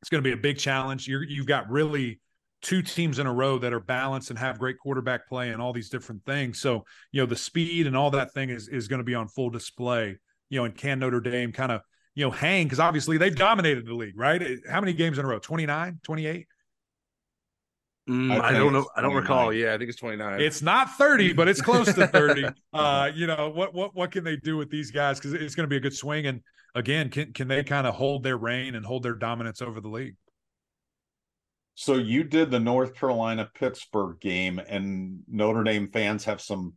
[0.00, 1.06] it's going to be a big challenge.
[1.06, 2.20] You're, you've got really
[2.62, 5.72] two teams in a row that are balanced and have great quarterback play and all
[5.72, 6.60] these different things.
[6.60, 9.28] So, you know, the speed and all that thing is is going to be on
[9.28, 10.16] full display,
[10.48, 11.80] you know, and can Notre Dame kind of,
[12.20, 14.58] you know, hang because obviously they've dominated the league, right?
[14.68, 15.38] How many games in a row?
[15.38, 16.46] 29, 28?
[18.10, 18.86] Mm, I, I, don't know.
[18.94, 19.54] I don't recall.
[19.54, 20.38] Yeah, I think it's 29.
[20.38, 22.44] It's not 30, but it's close to 30.
[22.74, 25.18] uh, you know, what what what can they do with these guys?
[25.18, 26.26] Because it's going to be a good swing.
[26.26, 26.42] And
[26.74, 29.88] again, can can they kind of hold their reign and hold their dominance over the
[29.88, 30.16] league?
[31.74, 36.74] So you did the North Carolina Pittsburgh game, and Notre Dame fans have some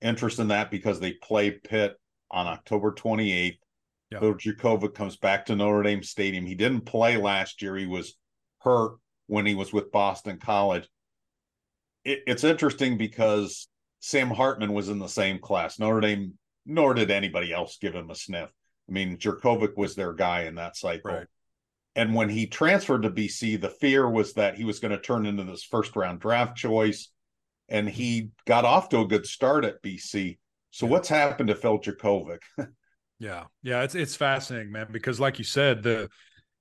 [0.00, 1.96] interest in that because they play Pitt
[2.30, 3.58] on October 28th.
[4.12, 6.46] Phil Jurkovec comes back to Notre Dame Stadium.
[6.46, 7.76] He didn't play last year.
[7.76, 8.16] He was
[8.60, 10.88] hurt when he was with Boston College.
[12.04, 13.68] It, it's interesting because
[14.00, 15.78] Sam Hartman was in the same class.
[15.78, 18.50] Notre Dame, nor did anybody else give him a sniff.
[18.88, 21.12] I mean, Jurkovec was their guy in that cycle.
[21.12, 21.26] Right.
[21.96, 25.26] And when he transferred to BC, the fear was that he was going to turn
[25.26, 27.08] into this first round draft choice.
[27.68, 30.38] And he got off to a good start at BC.
[30.70, 30.92] So yeah.
[30.92, 32.38] what's happened to Phil Jurkovec?
[33.18, 33.44] yeah.
[33.62, 33.82] Yeah.
[33.82, 36.08] It's it's fascinating, man, because like you said, the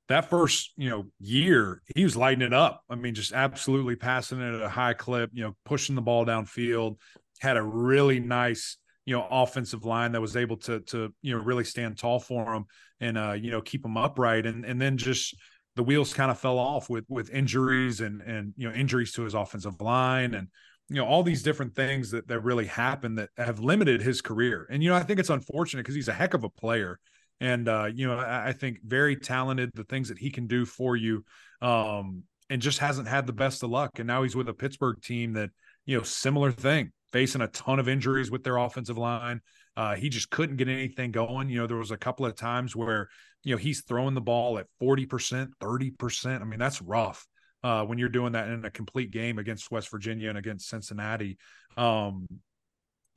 [0.07, 2.83] that first, you know, year, he was lighting it up.
[2.89, 6.25] I mean, just absolutely passing it at a high clip, you know, pushing the ball
[6.25, 6.97] downfield,
[7.39, 11.43] had a really nice you know offensive line that was able to to you know
[11.43, 12.65] really stand tall for him
[12.99, 15.35] and uh you know keep him upright and and then just
[15.75, 19.23] the wheels kind of fell off with with injuries and and you know injuries to
[19.23, 20.47] his offensive line and
[20.89, 24.67] you know all these different things that that really happened that have limited his career
[24.69, 26.99] and you know I think it's unfortunate because he's a heck of a player
[27.39, 30.65] and uh you know I, I think very talented the things that he can do
[30.65, 31.23] for you
[31.61, 35.01] um and just hasn't had the best of luck and now he's with a Pittsburgh
[35.01, 35.49] team that
[35.85, 39.39] you know similar thing facing a ton of injuries with their offensive line.
[39.77, 41.47] Uh, he just couldn't get anything going.
[41.47, 43.07] You know, there was a couple of times where,
[43.43, 46.41] you know, he's throwing the ball at 40%, 30%.
[46.41, 47.25] I mean, that's rough
[47.65, 51.35] uh, when you're doing that in a complete game against West Virginia and against Cincinnati.
[51.75, 52.27] Um,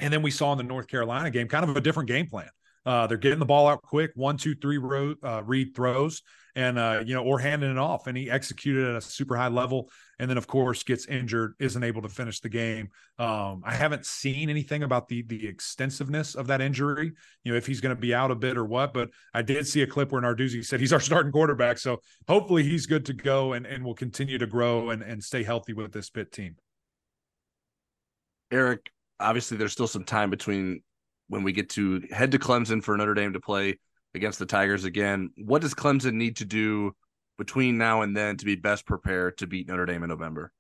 [0.01, 2.49] and then we saw in the North Carolina game kind of a different game plan.
[2.87, 6.23] Uh, they're getting the ball out quick, one, two, three row, uh, read throws,
[6.59, 8.09] and uh, you know, or handing it off.
[8.09, 11.85] And he executed at a super high level, and then of course gets injured, isn't
[11.85, 12.89] able to finish the game.
[13.17, 17.13] Um, I haven't seen anything about the the extensiveness of that injury.
[17.45, 18.93] You know, if he's going to be out a bit or what.
[18.93, 22.65] But I did see a clip where Narduzzi said he's our starting quarterback, so hopefully
[22.65, 25.93] he's good to go and and will continue to grow and and stay healthy with
[25.93, 26.57] this Pitt team.
[28.51, 28.91] Eric,
[29.21, 30.83] obviously there's still some time between
[31.29, 33.79] when we get to head to Clemson for Notre Dame to play
[34.15, 35.31] against the Tigers again.
[35.37, 36.93] What does Clemson need to do
[37.37, 40.53] between now and then to be best prepared to beat Notre Dame in November?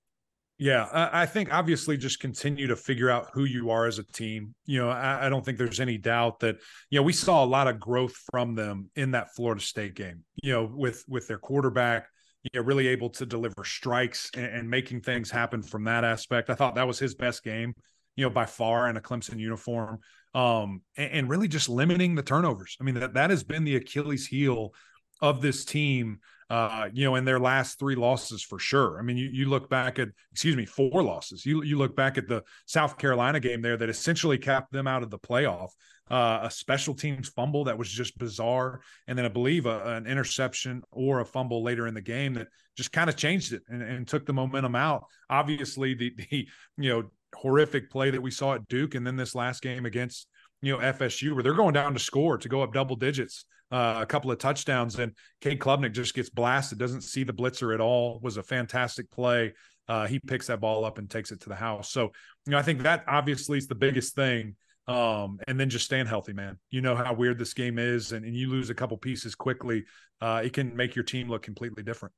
[0.61, 4.57] Yeah, I think obviously just continue to figure out who you are as a team.
[4.67, 6.57] You know, I, don't think there's any doubt that
[6.91, 10.25] you know we saw a lot of growth from them in that Florida State game.
[10.43, 12.09] You know, with with their quarterback,
[12.43, 16.51] you know, really able to deliver strikes and, and making things happen from that aspect.
[16.51, 17.73] I thought that was his best game
[18.19, 20.01] you know, by far in a Clemson uniform,
[20.35, 22.77] um, and, and really just limiting the turnovers.
[22.81, 24.75] I mean, that that has been the Achilles heel
[25.23, 26.19] of this team
[26.51, 28.99] uh, you know, in their last three losses for sure.
[28.99, 31.45] I mean, you, you look back at, excuse me, four losses.
[31.45, 35.03] You you look back at the South Carolina game there that essentially capped them out
[35.03, 35.71] of the playoff.
[36.11, 40.07] Uh, a special teams fumble that was just bizarre, and then I believe a, an
[40.07, 43.83] interception or a fumble later in the game that just kind of changed it and,
[43.83, 45.05] and took the momentum out.
[45.29, 49.35] Obviously, the the you know horrific play that we saw at Duke, and then this
[49.35, 50.27] last game against
[50.63, 53.99] you know FSU where they're going down to score to go up double digits uh,
[54.01, 57.81] a couple of touchdowns, and Cade Klubnik just gets blasted, doesn't see the blitzer at
[57.81, 58.19] all.
[58.23, 59.53] Was a fantastic play.
[59.87, 61.91] Uh, he picks that ball up and takes it to the house.
[61.91, 62.13] So,
[62.47, 64.57] you know, I think that obviously is the biggest thing.
[64.87, 66.59] Um, and then just staying healthy, man.
[66.71, 69.85] You know how weird this game is, and, and you lose a couple pieces quickly,
[70.23, 72.15] uh, it can make your team look completely different.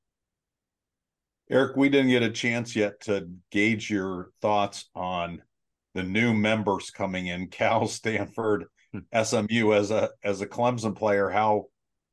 [1.51, 5.41] Eric, we didn't get a chance yet to gauge your thoughts on
[5.93, 8.99] the new members coming in, Cal, Stanford, hmm.
[9.23, 11.65] SMU as a as a Clemson player, how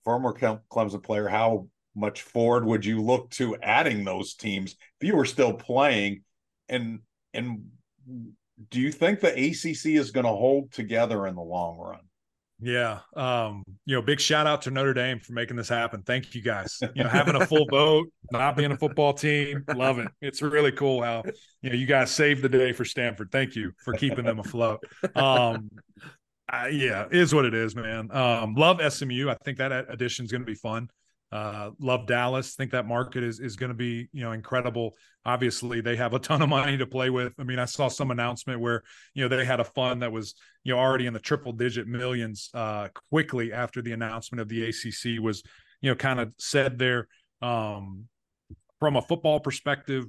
[0.05, 5.15] former Clemson player, how much forward would you look to adding those teams if you
[5.15, 6.23] were still playing?
[6.69, 7.01] And
[7.33, 7.67] and
[8.71, 12.01] do you think the ACC is going to hold together in the long run?
[12.61, 13.01] Yeah.
[13.15, 16.03] Um, you know, big shout out to Notre Dame for making this happen.
[16.03, 16.79] Thank you guys.
[16.95, 20.09] You know, having a full boat, not being a football team, love it.
[20.21, 21.23] It's really cool how,
[21.63, 23.31] you know, you guys saved the day for Stanford.
[23.31, 24.83] Thank you for keeping them afloat.
[25.15, 25.71] Um,
[26.53, 28.11] uh, yeah, is what it is, man.
[28.11, 29.29] Um, love SMU.
[29.29, 30.89] I think that addition is going to be fun.
[31.31, 32.55] Uh, love Dallas.
[32.55, 34.95] Think that market is is going to be you know incredible.
[35.27, 37.35] Obviously, they have a ton of money to play with.
[37.39, 38.83] I mean, I saw some announcement where
[39.15, 41.87] you know they had a fund that was you know already in the triple digit
[41.87, 45.43] millions uh, quickly after the announcement of the ACC was
[45.83, 47.09] you know kind of said there.
[47.43, 48.05] Um,
[48.81, 50.05] from a football perspective,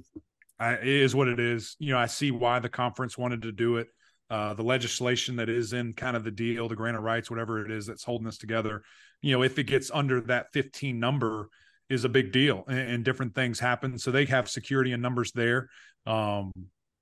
[0.58, 1.76] I, it is what it is.
[1.78, 3.88] You know, I see why the conference wanted to do it.
[4.30, 7.64] Uh, the legislation that is in kind of the deal, the grant of rights, whatever
[7.64, 8.82] it is that's holding us together,
[9.22, 11.48] you know, if it gets under that 15 number,
[11.90, 13.98] is a big deal and, and different things happen.
[13.98, 15.68] So they have security and numbers there.
[16.06, 16.52] Um,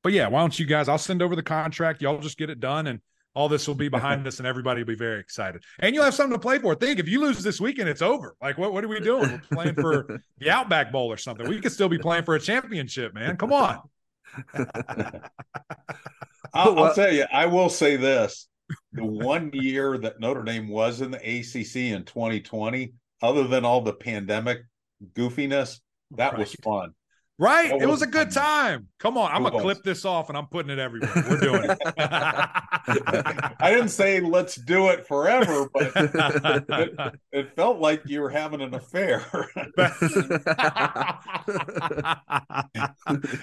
[0.02, 0.88] but yeah, why don't you guys?
[0.88, 2.02] I'll send over the contract.
[2.02, 3.00] Y'all just get it done, and
[3.34, 5.62] all this will be behind us, and everybody will be very excited.
[5.80, 6.74] And you'll have something to play for.
[6.74, 8.34] Think if you lose this weekend, it's over.
[8.40, 8.72] Like what?
[8.72, 9.28] What are we doing?
[9.28, 11.48] We're playing for the Outback Bowl or something.
[11.48, 13.36] We could still be playing for a championship, man.
[13.36, 13.80] Come on.
[16.54, 18.48] I'll, I'll tell you, I will say this:
[18.92, 23.80] the one year that Notre Dame was in the ACC in 2020, other than all
[23.80, 24.60] the pandemic
[25.14, 25.80] goofiness,
[26.12, 26.38] that right.
[26.38, 26.92] was fun.
[27.40, 27.70] Right.
[27.70, 28.88] It was a good time.
[28.98, 29.30] Come on.
[29.30, 31.12] I'm going to clip this off and I'm putting it everywhere.
[31.14, 31.78] We're doing it.
[33.60, 38.60] I didn't say let's do it forever, but it, it felt like you were having
[38.60, 39.24] an affair.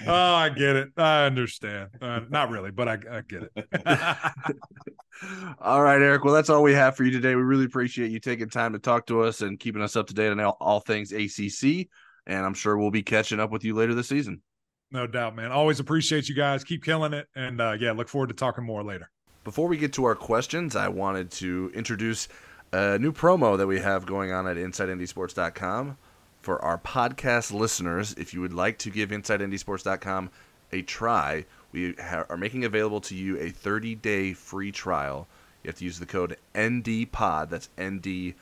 [0.06, 0.88] oh, I get it.
[0.98, 1.88] I understand.
[2.02, 3.66] Uh, not really, but I, I get it.
[5.58, 6.22] all right, Eric.
[6.22, 7.34] Well, that's all we have for you today.
[7.34, 10.14] We really appreciate you taking time to talk to us and keeping us up to
[10.14, 11.88] date on all, all things ACC
[12.26, 14.42] and I'm sure we'll be catching up with you later this season.
[14.90, 15.50] No doubt, man.
[15.50, 16.62] Always appreciate you guys.
[16.64, 17.26] Keep killing it.
[17.34, 19.10] And uh, yeah, look forward to talking more later.
[19.44, 22.28] Before we get to our questions, I wanted to introduce
[22.72, 25.96] a new promo that we have going on at InsideNDSports.com
[26.40, 28.14] for our podcast listeners.
[28.18, 30.30] If you would like to give InsideNDSports.com
[30.72, 35.28] a try, we ha- are making available to you a 30 day free trial.
[35.62, 38.34] You have to use the code NDPOD, that's NDPOD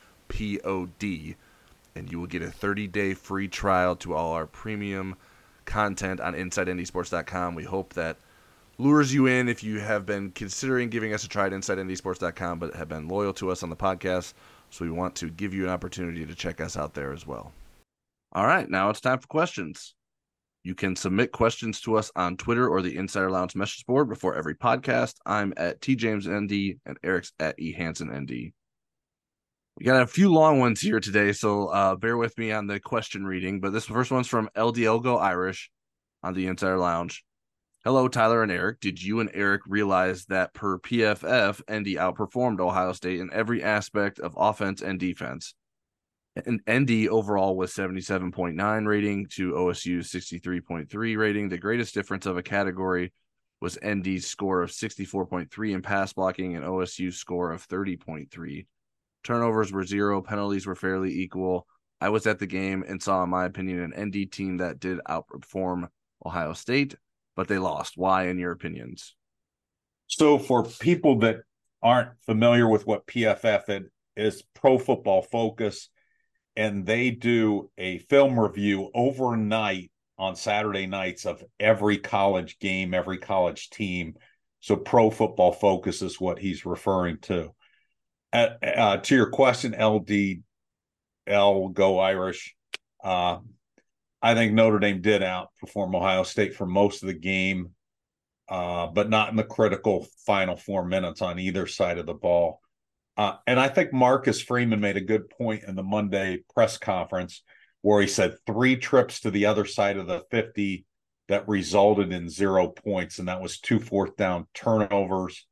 [1.95, 5.15] and you will get a 30 day free trial to all our premium
[5.65, 7.55] content on InsideNDSports.com.
[7.55, 8.17] We hope that
[8.77, 12.75] lures you in if you have been considering giving us a try at InsideNDSports.com but
[12.75, 14.33] have been loyal to us on the podcast.
[14.69, 17.53] So we want to give you an opportunity to check us out there as well.
[18.33, 19.95] All right, now it's time for questions.
[20.63, 24.35] You can submit questions to us on Twitter or the Insider Lounge message board before
[24.35, 25.13] every podcast.
[25.25, 28.51] I'm at TJamesND and Eric's at EHansenND.
[29.77, 32.79] We got a few long ones here today, so uh, bear with me on the
[32.79, 33.59] question reading.
[33.59, 35.69] But this first one's from LDL Go Irish
[36.23, 37.25] on the Insider Lounge.
[37.83, 38.79] Hello, Tyler and Eric.
[38.79, 44.17] Did you and Eric realize that per PFF, ND outperformed Ohio State in every aspect
[44.17, 45.53] of offense and defense?
[46.37, 51.49] And ND overall was 77.9 rating to OSU's 63.3 rating.
[51.49, 53.11] The greatest difference of a category
[53.59, 58.65] was ND's score of 64.3 in pass blocking and OSU's score of 30.3.
[59.25, 60.21] Turnovers were zero.
[60.21, 61.67] Penalties were fairly equal.
[61.99, 64.99] I was at the game and saw, in my opinion, an ND team that did
[65.09, 65.89] outperform
[66.23, 66.95] Ohio State,
[67.35, 67.97] but they lost.
[67.97, 69.15] Why, in your opinions?
[70.07, 71.37] So, for people that
[71.81, 75.89] aren't familiar with what PFF is, Pro Football Focus,
[76.55, 83.17] and they do a film review overnight on Saturday nights of every college game, every
[83.17, 84.13] college team.
[84.59, 87.55] So, Pro Football Focus is what he's referring to
[88.35, 90.43] uh, uh, to your question, LD,
[91.27, 92.55] L go Irish.
[93.03, 93.39] Uh,
[94.21, 97.71] I think Notre Dame did outperform Ohio State for most of the game,
[98.49, 102.61] uh, but not in the critical final four minutes on either side of the ball.
[103.17, 107.43] Uh, and I think Marcus Freeman made a good point in the Monday press conference
[107.81, 110.85] where he said three trips to the other side of the 50
[111.27, 115.45] that resulted in zero points, and that was two fourth down turnovers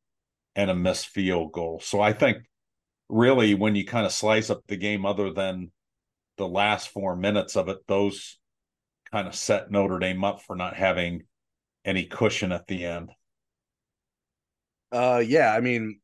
[0.56, 1.80] and a missed field goal.
[1.80, 2.38] So I think
[3.13, 5.71] really when you kind of slice up the game other than
[6.38, 8.39] the last four minutes of it those
[9.12, 11.21] kind of set notre dame up for not having
[11.86, 13.12] any cushion at the end.
[14.91, 15.99] Uh yeah i mean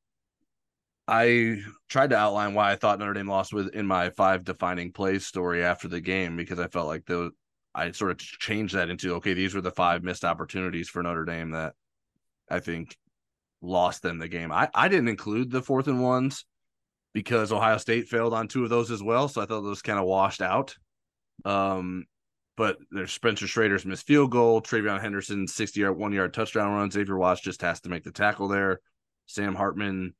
[1.08, 1.58] i
[1.90, 5.26] tried to outline why i thought notre dame lost with in my five defining plays
[5.26, 7.32] story after the game because i felt like the
[7.76, 11.26] i sort of changed that into okay these were the five missed opportunities for notre
[11.26, 11.74] dame that
[12.50, 12.98] i think
[13.62, 14.52] lost them the game.
[14.52, 16.46] I i didn't include the fourth and ones
[17.14, 19.28] because Ohio State failed on two of those as well.
[19.28, 20.76] So I thought those kind of washed out.
[21.46, 22.06] Um,
[22.58, 26.92] but there's Spencer Schrader's missed field goal, TreVeyon Henderson's 60 yard, one yard touchdown run.
[26.92, 28.82] Xavier Watts just has to make the tackle there.
[29.28, 30.14] Sam Hartman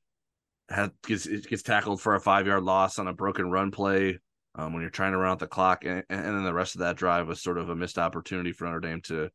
[0.70, 4.20] had, gets, gets tackled for a five yard loss on a broken run play
[4.56, 5.84] um, when you're trying to run out the clock.
[5.84, 8.66] And, and then the rest of that drive was sort of a missed opportunity for
[8.66, 9.30] Notre Dame to,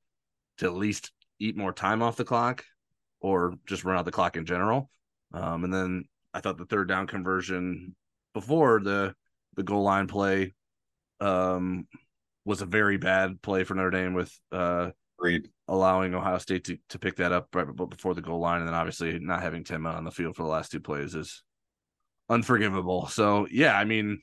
[0.58, 2.64] to at least eat more time off the clock
[3.20, 4.90] or just run out the clock in general.
[5.32, 7.94] Um, and then I thought the third down conversion
[8.34, 9.14] before the
[9.56, 10.52] the goal line play
[11.20, 11.86] um,
[12.44, 14.90] was a very bad play for Notre Dame with uh,
[15.68, 18.74] allowing Ohio State to, to pick that up right before the goal line, and then
[18.74, 21.42] obviously not having men on the field for the last two plays is
[22.28, 23.06] unforgivable.
[23.06, 24.20] So yeah, I mean,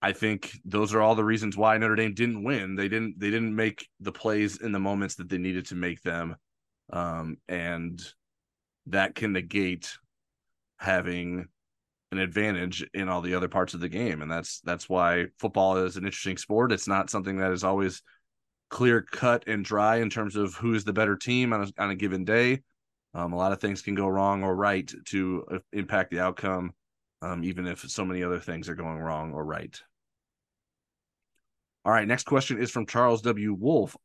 [0.00, 2.76] I think those are all the reasons why Notre Dame didn't win.
[2.76, 6.02] They didn't they didn't make the plays in the moments that they needed to make
[6.02, 6.36] them,
[6.92, 8.00] um, and
[8.86, 9.96] that can negate
[10.84, 11.46] having
[12.12, 14.22] an advantage in all the other parts of the game.
[14.22, 16.72] And that's that's why football is an interesting sport.
[16.72, 18.02] It's not something that is always
[18.70, 21.90] clear cut and dry in terms of who is the better team on a, on
[21.90, 22.62] a given day.
[23.14, 26.72] Um, a lot of things can go wrong or right to uh, impact the outcome
[27.24, 29.80] um, even if so many other things are going wrong or right.
[31.84, 33.54] All right next question is from charles w.
[33.54, 33.96] Wolf.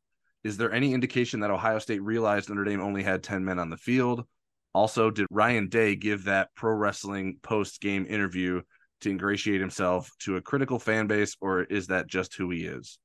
[0.42, 3.70] Is there any indication that ohio state realized notre dame only had 10 men on
[3.70, 4.24] the field
[4.74, 8.62] also, did Ryan Day give that pro wrestling post game interview
[9.00, 12.98] to ingratiate himself to a critical fan base, or is that just who he is?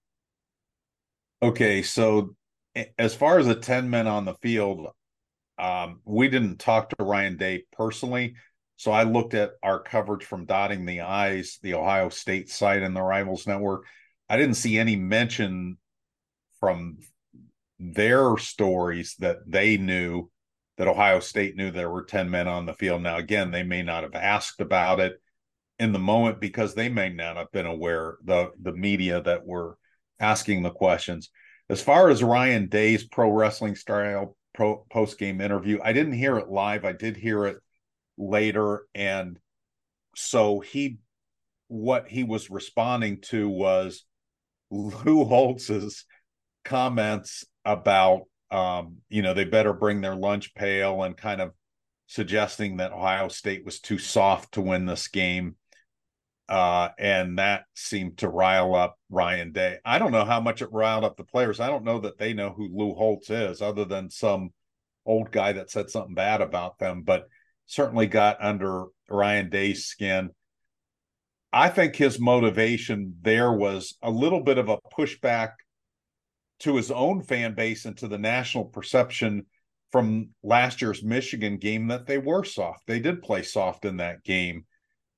[1.42, 2.36] Okay, so
[2.98, 4.88] as far as the 10 men on the field,
[5.58, 8.36] um, we didn't talk to Ryan Day personally.
[8.78, 12.96] So I looked at our coverage from Dotting the Eyes, the Ohio State site and
[12.96, 13.86] the Rivals Network.
[14.30, 15.78] I didn't see any mention
[16.60, 16.98] from
[17.80, 20.30] their stories that they knew
[20.78, 23.02] that Ohio State knew there were 10 men on the field.
[23.02, 25.22] Now, again, they may not have asked about it
[25.80, 29.78] in the moment because they may not have been aware, the, the media that were
[30.20, 31.30] asking the questions.
[31.70, 36.38] As far as Ryan Day's pro wrestling style pro post game interview, I didn't hear
[36.38, 36.86] it live.
[36.86, 37.58] I did hear it
[38.18, 38.86] later.
[38.94, 39.40] And
[40.16, 41.00] so he,
[41.68, 44.06] what he was responding to was
[44.70, 46.06] Lou Holtz's
[46.64, 48.24] comments about
[48.56, 51.52] um, you know, they better bring their lunch pail and kind of
[52.08, 55.56] suggesting that Ohio State was too soft to win this game.
[56.48, 59.80] Uh, and that seemed to rile up Ryan Day.
[59.84, 61.60] I don't know how much it riled up the players.
[61.60, 64.52] I don't know that they know who Lou Holtz is, other than some
[65.06, 67.28] old guy that said something bad about them, but
[67.66, 70.30] certainly got under Ryan Day's skin.
[71.52, 75.54] I think his motivation there was a little bit of a pushback
[76.60, 79.46] to his own fan base and to the national perception
[79.92, 82.86] from last year's Michigan game that they were soft.
[82.88, 84.66] They did play soft in that game.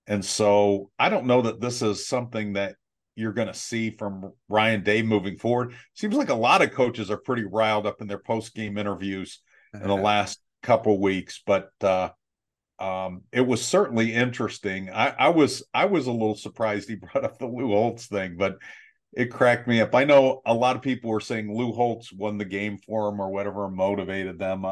[0.08, 2.76] And so I don't know that this is something that
[3.16, 5.74] you're going to see from Ryan Day moving forward.
[5.96, 9.42] Seems like a lot of coaches are pretty riled up in their post game interviews
[9.74, 12.10] in the last couple weeks, but uh,
[12.80, 14.92] um, it was certainly interesting.
[14.92, 18.36] I, I, was I was a little surprised he brought up the Lou Holtz thing,
[18.38, 18.58] but
[19.18, 19.96] it cracked me up.
[19.96, 23.20] I know a lot of people were saying Lou Holtz won the game for him
[23.20, 24.64] or whatever motivated them.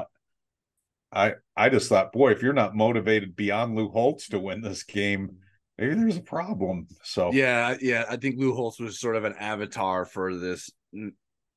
[1.12, 4.84] I I just thought, boy, if you're not motivated beyond Lou Holtz to win this
[4.84, 5.38] game,
[5.80, 6.88] maybe there's a problem.
[7.02, 10.70] So yeah, yeah, I think Lou Holtz was sort of an avatar for this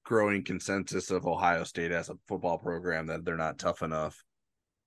[0.02, 4.16] growing consensus of Ohio State as a football program that they're not tough enough.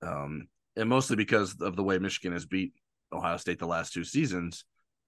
[0.01, 2.73] Um, and mostly because of the way Michigan has beat
[3.13, 4.65] Ohio State the last two seasons.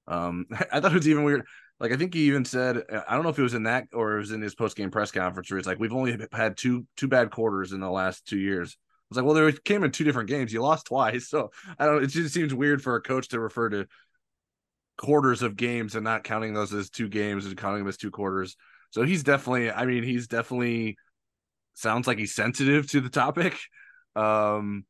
[0.08, 1.43] Um, I thought it was even weird.
[1.84, 4.15] Like I think he even said, I don't know if it was in that or
[4.15, 6.88] it was in his post game press conference where it's like, we've only had two
[6.96, 8.78] two bad quarters in the last two years.
[8.80, 10.54] I was like, well, there came in two different games.
[10.54, 12.02] You lost twice, so I don't.
[12.02, 13.88] It just seems weird for a coach to refer to
[14.98, 18.12] quarters of games and not counting those as two games and counting them as two
[18.12, 18.56] quarters.
[18.91, 19.69] So he's definitely.
[19.69, 20.96] I mean, he's definitely
[21.74, 23.60] sounds like he's sensitive to the topic,
[24.15, 24.86] um,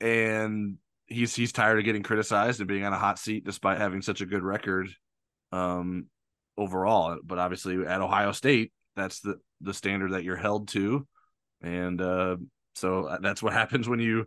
[0.00, 4.02] and he's he's tired of getting criticized and being on a hot seat despite having
[4.02, 4.88] such a good record
[5.52, 6.06] um,
[6.56, 7.18] overall.
[7.22, 11.06] But obviously, at Ohio State, that's the the standard that you're held to,
[11.62, 12.36] and uh,
[12.74, 14.26] so uh, that's what happens when you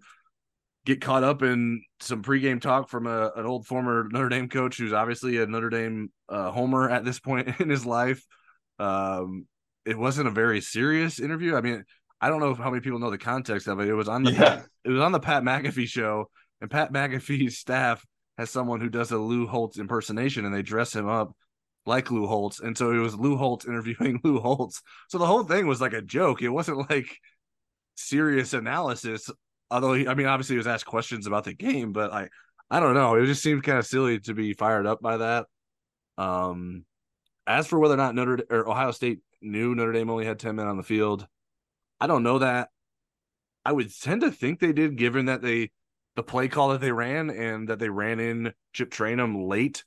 [0.85, 4.77] get caught up in some pregame talk from a, an old former Notre Dame coach
[4.77, 8.23] who's obviously a Notre Dame uh, homer at this point in his life.
[8.77, 9.47] Um,
[9.85, 11.55] it wasn't a very serious interview.
[11.55, 11.83] I mean,
[12.21, 13.87] I don't know how many people know the context of it.
[13.87, 14.39] It was on the yeah.
[14.39, 16.29] Pat, it was on the Pat McAfee show,
[16.61, 18.05] and Pat McAfee's staff
[18.37, 21.35] has someone who does a Lou Holtz impersonation, and they dress him up
[21.85, 24.81] like Lou Holtz, and so it was Lou Holtz interviewing Lou Holtz.
[25.09, 26.41] So the whole thing was like a joke.
[26.41, 27.17] It wasn't like
[27.95, 29.29] serious analysis.
[29.71, 32.29] Although he, I mean, obviously he was asked questions about the game, but I,
[32.69, 33.15] I don't know.
[33.15, 35.45] It just seemed kind of silly to be fired up by that.
[36.17, 36.85] Um,
[37.47, 40.55] as for whether or not Notre or Ohio State knew Notre Dame only had ten
[40.55, 41.27] men on the field,
[41.99, 42.69] I don't know that.
[43.63, 45.71] I would tend to think they did, given that they
[46.15, 49.83] the play call that they ran and that they ran in Chip Trayanum late.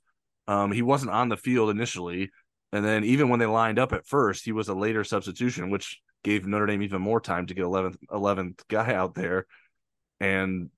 [0.48, 2.30] Um, he wasn't on the field initially,
[2.72, 6.00] and then even when they lined up at first, he was a later substitution, which
[6.24, 9.46] gave Notre Dame even more time to get 11th 11th guy out there.
[10.20, 10.70] And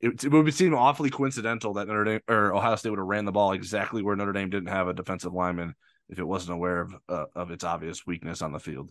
[0.00, 3.24] it, it would seem awfully coincidental that Notre Dame or Ohio State would have ran
[3.24, 5.74] the ball exactly where Notre Dame didn't have a defensive lineman
[6.08, 8.90] if it wasn't aware of uh, of its obvious weakness on the field.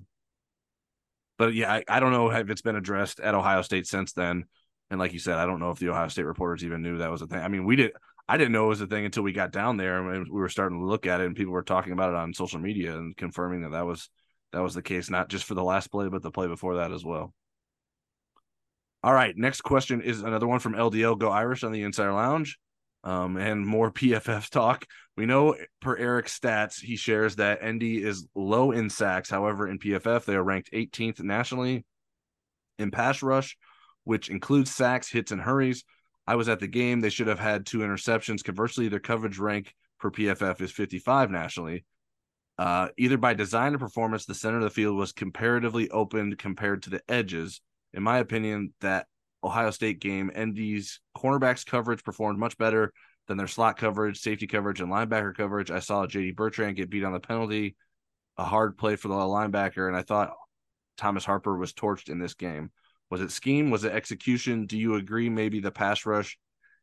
[1.38, 4.46] But yeah, I, I don't know if it's been addressed at Ohio State since then.
[4.90, 7.12] And like you said, I don't know if the Ohio State reporters even knew that
[7.12, 7.40] was a thing.
[7.40, 7.92] I mean, we did.
[8.28, 10.50] I didn't know it was a thing until we got down there and we were
[10.50, 13.16] starting to look at it, and people were talking about it on social media and
[13.16, 14.10] confirming that that was
[14.52, 16.92] that was the case, not just for the last play, but the play before that
[16.92, 17.34] as well.
[19.04, 22.58] All right, next question is another one from LDL Go Irish on the Insider Lounge.
[23.04, 24.88] Um, and more PFF talk.
[25.16, 29.30] We know per Eric's stats, he shares that ND is low in sacks.
[29.30, 31.86] However, in PFF, they are ranked 18th nationally
[32.80, 33.58] in pass rush,
[34.06, 35.84] which includes sacks, hits, and hurries.
[36.28, 37.02] I was at the game.
[37.02, 38.44] They should have had two interceptions.
[38.44, 41.86] Conversely, their coverage rank per PFF is 55 nationally.
[42.58, 46.84] Uh, either by design or performance, the center of the field was comparatively open compared
[46.84, 47.62] to the edges,
[47.94, 49.08] in my opinion, that
[49.44, 52.94] Ohio State game, ND's cornerbacks coverage performed much better
[53.28, 55.70] than their slot coverage, safety coverage, and linebacker coverage.
[55.70, 57.76] I saw JD Bertrand get beat on the penalty,
[58.38, 60.34] a hard play for the linebacker, and I thought
[60.98, 62.72] Thomas Harper was torched in this game.
[63.10, 63.70] Was it scheme?
[63.70, 64.66] Was it execution?
[64.66, 66.38] Do you agree maybe the pass rush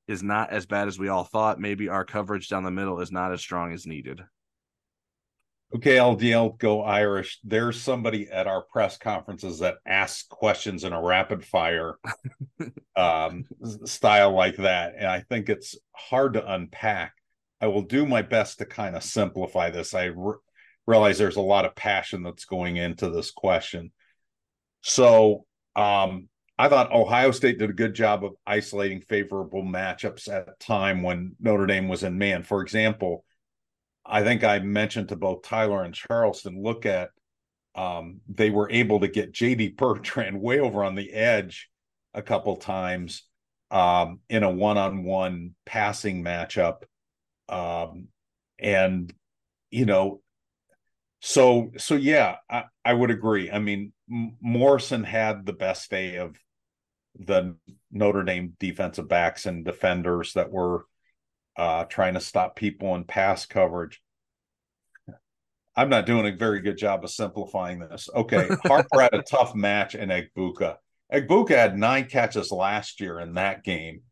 [0.07, 1.61] is not as bad as we all thought?
[1.61, 4.23] Maybe our coverage down the middle is not as strong as needed.
[5.75, 7.41] Okay, LDL go Irish.
[7.43, 11.97] There's somebody at our press conferences that asks questions in a rapid fire
[12.97, 13.47] um,
[13.87, 14.95] style like that.
[14.99, 17.15] And I think it's hard to unpack.
[17.59, 19.95] I will do my best to kind of simplify this.
[19.95, 20.35] I re-
[20.87, 23.93] realize there's a lot of passion that's going into this question.
[24.83, 25.47] So
[25.77, 30.55] um, I thought Ohio State did a good job of isolating favorable matchups at a
[30.61, 32.43] time when Notre Dame was in man.
[32.43, 33.25] For example,
[34.05, 37.11] I think I mentioned to both Tyler and Charleston, look at
[37.75, 41.69] um, they were able to get JD Bertrand way over on the edge
[42.15, 43.23] a couple times
[43.71, 46.83] um, in a one-on-one passing matchup.
[47.49, 48.09] Um,
[48.59, 49.13] and
[49.71, 50.21] you know,
[51.21, 53.51] so so yeah, I, I would agree.
[53.51, 56.37] I mean, Morrison had the best day of
[57.19, 57.57] the
[57.91, 60.85] Notre Dame defensive backs and defenders that were
[61.57, 64.03] uh, trying to stop people in pass coverage.
[65.75, 68.09] I'm not doing a very good job of simplifying this.
[68.15, 70.77] Okay, Harper had a tough match in Egbuka.
[71.13, 74.03] Egbuka had nine catches last year in that game,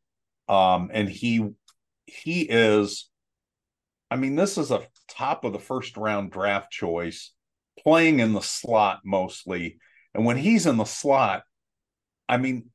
[0.49, 1.47] um, and he
[2.07, 3.09] he is.
[4.11, 7.33] I mean, this is a top of the first round draft choice,
[7.79, 9.79] playing in the slot mostly,
[10.15, 11.43] and when he's in the slot,
[12.29, 12.71] I mean,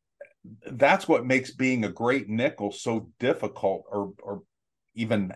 [0.70, 4.44] that's what makes being a great nickel so difficult, or or
[4.94, 5.34] even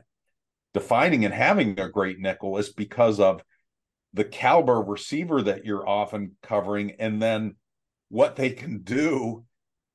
[0.73, 3.43] defining and having a great nickel is because of
[4.13, 7.55] the caliber receiver that you're often covering and then
[8.09, 9.43] what they can do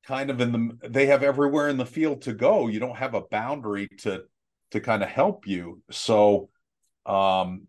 [0.07, 2.69] kind of in the they have everywhere in the field to go.
[2.69, 4.25] You don't have a boundary to
[4.73, 5.83] to kind of help you.
[5.91, 6.51] So
[7.07, 7.67] um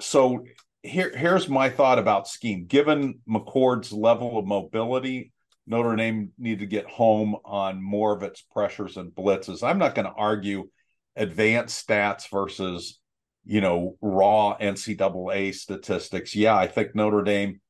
[0.00, 0.44] so
[0.82, 5.32] here here's my thought about scheme given mccord's level of mobility
[5.66, 9.66] notre dame need to get home on more of its pressures and blitzes.
[9.66, 10.68] I'm not going to argue
[11.16, 12.98] advanced stats versus
[13.44, 16.34] you know raw ncaa statistics.
[16.34, 17.60] Yeah i think notre dame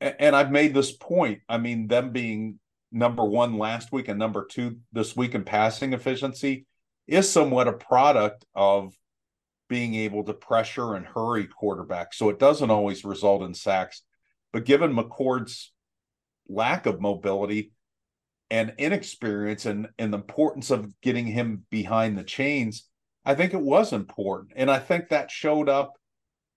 [0.00, 2.58] and i've made this point i mean them being
[2.90, 6.64] number one last week and number two this week in passing efficiency
[7.06, 8.94] is somewhat a product of
[9.68, 14.02] being able to pressure and hurry quarterbacks so it doesn't always result in sacks
[14.52, 15.72] but given mccord's
[16.48, 17.72] lack of mobility
[18.50, 22.88] and inexperience and, and the importance of getting him behind the chains,
[23.24, 24.52] I think it was important.
[24.56, 25.94] And I think that showed up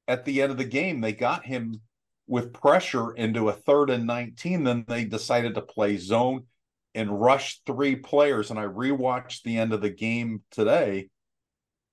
[0.07, 1.01] at the end of the game.
[1.01, 1.81] They got him
[2.27, 4.63] with pressure into a third and 19.
[4.63, 6.43] Then they decided to play zone
[6.93, 8.51] and rush three players.
[8.51, 11.09] And I rewatched the end of the game today.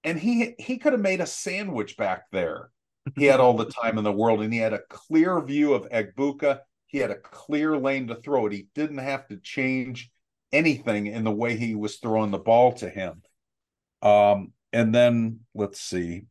[0.05, 2.70] And he he could have made a sandwich back there.
[3.16, 5.88] He had all the time in the world, and he had a clear view of
[5.88, 6.61] Egbuka
[6.94, 8.52] he had a clear lane to throw it.
[8.52, 10.12] He didn't have to change
[10.52, 13.20] anything in the way he was throwing the ball to him.
[14.00, 16.26] Um, and then let's see.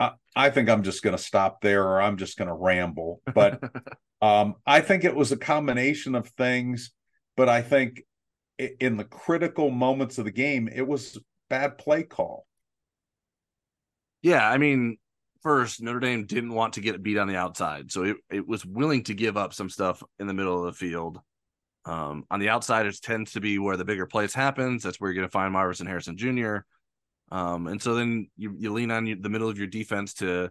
[0.00, 3.22] I, I think I'm just going to stop there or I'm just going to ramble.
[3.32, 3.62] But
[4.20, 6.90] um, I think it was a combination of things.
[7.36, 8.02] But I think
[8.58, 11.16] in the critical moments of the game, it was
[11.50, 12.46] bad play call.
[14.22, 14.96] Yeah, I mean,
[15.42, 18.64] first, Notre Dame didn't want to get beat on the outside, so it, it was
[18.64, 21.20] willing to give up some stuff in the middle of the field.
[21.84, 24.82] Um, on the outside, it tends to be where the bigger plays happens.
[24.82, 26.58] That's where you're going to find Marvin Harrison Jr.
[27.32, 30.50] Um, and so then you, you lean on the middle of your defense to,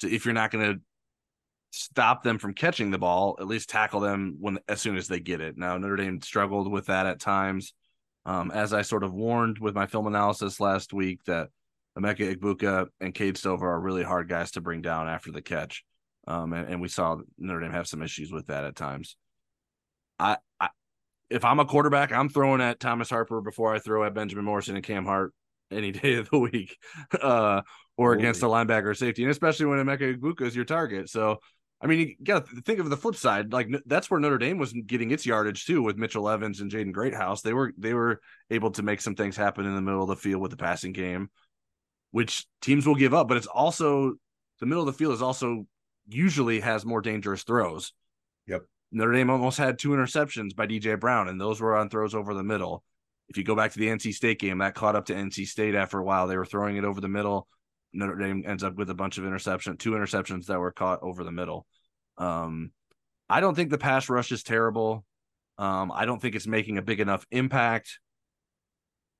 [0.00, 0.80] to if you're not going to
[1.72, 5.20] stop them from catching the ball, at least tackle them when as soon as they
[5.20, 5.56] get it.
[5.56, 7.72] Now Notre Dame struggled with that at times.
[8.26, 11.48] Um, as I sort of warned with my film analysis last week, that
[11.98, 15.84] Emeka Egbuka and Cade Stover are really hard guys to bring down after the catch.
[16.26, 19.16] Um, and, and, we saw Notre Dame have some issues with that at times.
[20.18, 20.68] I, I,
[21.30, 24.76] if I'm a quarterback, I'm throwing at Thomas Harper before I throw at Benjamin Morrison
[24.76, 25.32] and Cam Hart
[25.70, 26.76] any day of the week,
[27.20, 27.62] uh,
[27.96, 31.08] or against a linebacker safety, and especially when Emeka Egbuka is your target.
[31.08, 31.38] So
[31.82, 33.52] I mean, you got to think of the flip side.
[33.52, 36.92] Like that's where Notre Dame was getting its yardage too, with Mitchell Evans and Jaden
[36.92, 37.40] Greathouse.
[37.40, 38.20] They were they were
[38.50, 40.92] able to make some things happen in the middle of the field with the passing
[40.92, 41.30] game,
[42.10, 43.28] which teams will give up.
[43.28, 44.14] But it's also
[44.60, 45.66] the middle of the field is also
[46.06, 47.94] usually has more dangerous throws.
[48.46, 48.62] Yep.
[48.92, 52.34] Notre Dame almost had two interceptions by DJ Brown, and those were on throws over
[52.34, 52.84] the middle.
[53.28, 55.76] If you go back to the NC State game, that caught up to NC State
[55.76, 56.26] after a while.
[56.26, 57.48] They were throwing it over the middle
[57.92, 61.24] Notre Dame ends up with a bunch of interceptions, two interceptions that were caught over
[61.24, 61.66] the middle.
[62.18, 62.70] Um,
[63.28, 65.04] I don't think the pass rush is terrible.
[65.58, 67.98] Um, I don't think it's making a big enough impact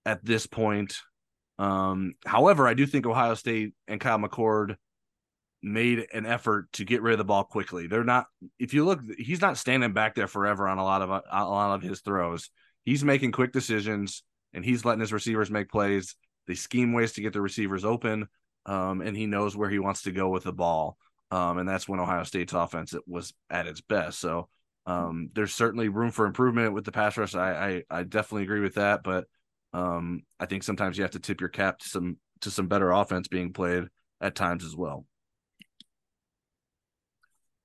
[0.06, 0.96] at this point.
[1.58, 4.76] Um, however, I do think Ohio State and Kyle McCord
[5.62, 7.86] made an effort to get rid of the ball quickly.
[7.86, 8.26] They're not.
[8.58, 11.74] If you look, he's not standing back there forever on a lot of a lot
[11.74, 12.50] of his throws.
[12.84, 14.22] He's making quick decisions
[14.54, 16.16] and he's letting his receivers make plays.
[16.46, 18.26] They scheme ways to get the receivers open
[18.66, 20.96] um, and he knows where he wants to go with the ball.
[21.30, 24.18] Um, and that's when Ohio State's offense was at its best.
[24.18, 24.48] So
[24.86, 27.34] um, there's certainly room for improvement with the pass rush.
[27.34, 29.26] I I, I definitely agree with that, but
[29.72, 32.90] um, I think sometimes you have to tip your cap to some to some better
[32.90, 33.84] offense being played
[34.20, 35.06] at times as well.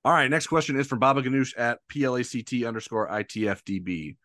[0.04, 4.16] All right, next question is from Baba Ganoush at PLACT underscore ITFDB.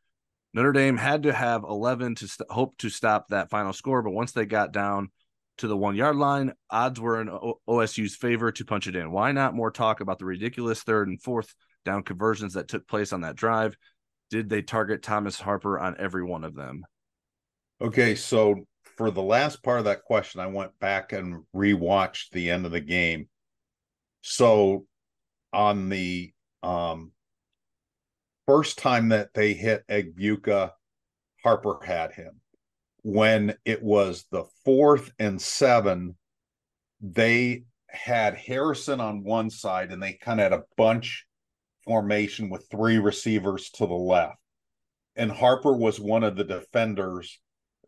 [0.54, 4.12] Notre Dame had to have 11 to st- hope to stop that final score, but
[4.12, 5.10] once they got down
[5.58, 6.54] to the one yard line.
[6.70, 7.30] Odds were in
[7.68, 9.12] OSU's favor to punch it in.
[9.12, 11.54] Why not more talk about the ridiculous third and fourth
[11.86, 13.76] down conversions that took place on that drive?
[14.30, 16.84] Did they target Thomas Harper on every one of them?
[17.82, 18.66] Okay, so
[18.98, 22.72] for the last part of that question, I went back and rewatched the end of
[22.72, 23.28] the game.
[24.22, 24.86] So
[25.52, 26.32] on the
[26.64, 27.12] um,
[28.48, 30.72] first time that they hit Egbuka,
[31.44, 32.41] Harper had him
[33.04, 36.16] when it was the fourth and seven,
[37.02, 41.26] they had Harrison on one side and they kind of had a bunch
[41.84, 44.38] formation with three receivers to the left.
[45.16, 47.40] And Harper was one of the defenders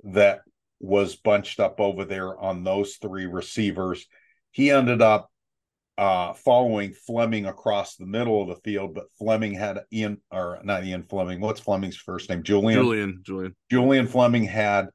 [0.03, 0.41] that
[0.79, 4.05] was bunched up over there on those three receivers.
[4.51, 5.29] He ended up
[5.97, 10.83] uh, following Fleming across the middle of the field, but Fleming had Ian or not
[10.83, 11.39] Ian Fleming.
[11.39, 12.43] What's Fleming's first name?
[12.43, 12.81] Julian.
[12.81, 13.21] Julian.
[13.23, 13.55] Julian.
[13.69, 14.87] Julian Fleming had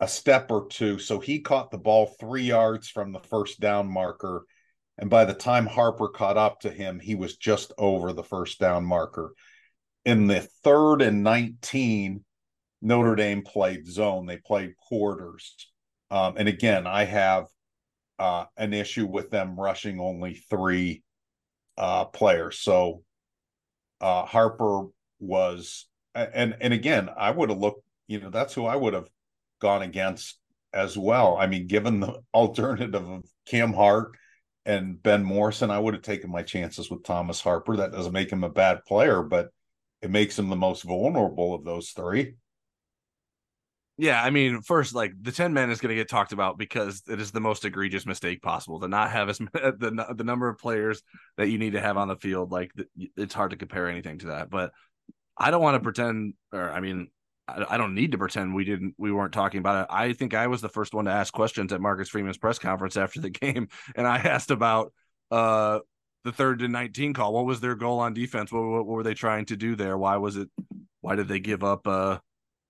[0.00, 0.98] a step or two.
[0.98, 4.44] So he caught the ball three yards from the first down marker.
[4.98, 8.58] And by the time Harper caught up to him, he was just over the first
[8.58, 9.32] down marker.
[10.04, 12.24] In the third and 19,
[12.82, 15.54] Notre Dame played zone, they played quarters.
[16.10, 17.46] Um, and again, I have
[18.18, 21.02] uh, an issue with them rushing only three
[21.76, 22.58] uh, players.
[22.60, 23.02] So
[24.00, 24.84] uh, Harper
[25.18, 27.82] was, and and again, I would have looked.
[28.06, 29.08] You know, that's who I would have
[29.60, 30.38] gone against
[30.72, 31.36] as well.
[31.36, 34.16] I mean, given the alternative of Cam Hart
[34.64, 37.76] and Ben Morrison, I would have taken my chances with Thomas Harper.
[37.76, 39.48] That doesn't make him a bad player, but
[40.02, 42.34] it makes him the most vulnerable of those three.
[43.98, 47.02] Yeah, I mean, first, like the ten men is going to get talked about because
[47.08, 50.58] it is the most egregious mistake possible to not have as the the number of
[50.58, 51.02] players
[51.38, 52.52] that you need to have on the field.
[52.52, 52.72] Like
[53.16, 54.72] it's hard to compare anything to that, but
[55.38, 57.08] I don't want to pretend, or I mean,
[57.48, 59.94] I don't need to pretend we didn't we weren't talking about it.
[59.94, 62.96] I think I was the first one to ask questions at Marcus Freeman's press conference
[62.96, 64.92] after the game, and I asked about
[65.30, 65.80] uh
[66.24, 67.32] the third to 19 call.
[67.32, 68.50] What was their goal on defense?
[68.50, 69.96] What, what, what were they trying to do there?
[69.96, 70.48] Why was it?
[71.00, 72.18] Why did they give up uh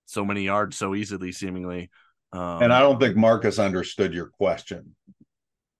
[0.05, 1.89] so many yards so easily, seemingly?
[2.31, 4.95] Um, and I don't think Marcus understood your question.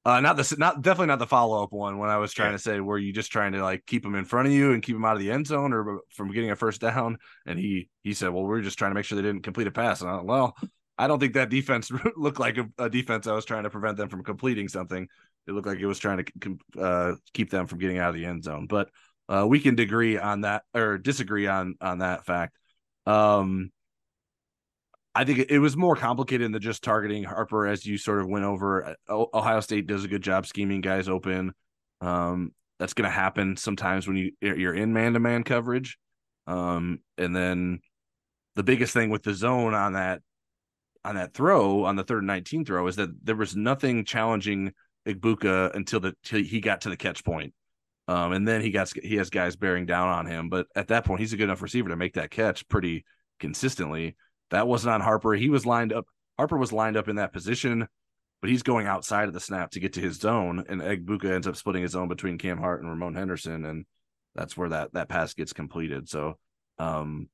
[0.08, 2.58] Uh, not the not definitely not the follow up one when I was trying yeah.
[2.58, 4.82] to say were you just trying to like keep him in front of you and
[4.82, 7.18] keep him out of the end zone or from getting a first down?
[7.46, 9.68] And he he said, well, we are just trying to make sure they didn't complete
[9.68, 10.00] a pass.
[10.00, 10.56] And I well,
[10.98, 13.98] I don't think that defense looked like a, a, defense I was trying to prevent
[13.98, 15.10] them from completing something.
[15.46, 18.28] It looked like it was trying to uh, keep them from getting out of the
[18.28, 18.66] end zone.
[18.66, 18.90] But
[19.28, 22.56] uh, we can agree on that or disagree on on that fact.
[23.06, 23.72] Um,
[25.18, 28.46] I think it was more complicated than just targeting Harper, as you sort of went
[28.46, 28.96] over.
[29.10, 31.54] Ohio State does a good job scheming guys open.
[32.02, 35.98] Um, that's going to happen sometimes when you you're in man to man coverage.
[36.46, 37.80] Um, and then
[38.56, 40.22] the biggest thing with the zone on that
[41.04, 44.72] on that throw on the third and 19 throw is that there was nothing challenging
[45.08, 47.56] Egbuka until the till he got to the catch point.
[48.08, 51.06] Um, and then he got he has guys bearing down on him, but at that
[51.06, 53.04] point, he's a good enough receiver to make that catch pretty
[53.40, 54.16] consistently.
[54.52, 55.34] That wasn't on Harper.
[55.34, 56.06] He was lined up.
[56.38, 57.88] Harper was lined up in that position,
[58.42, 61.48] but he's going outside of the snap to get to his zone, and Egbuka ends
[61.48, 63.86] up splitting his zone between Cam Hart and Ramon Henderson, and
[64.36, 66.08] that's where that that pass gets completed.
[66.08, 66.38] So,
[66.78, 67.30] um,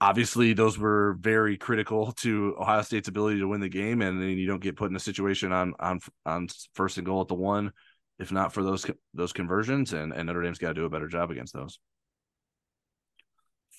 [0.00, 4.30] obviously, those were very critical to Ohio State's ability to win the game, and then
[4.30, 7.34] you don't get put in a situation on on on first and goal at the
[7.34, 7.72] one
[8.20, 11.08] if not for those those conversions, and, and Notre Dame's got to do a better
[11.08, 11.80] job against those.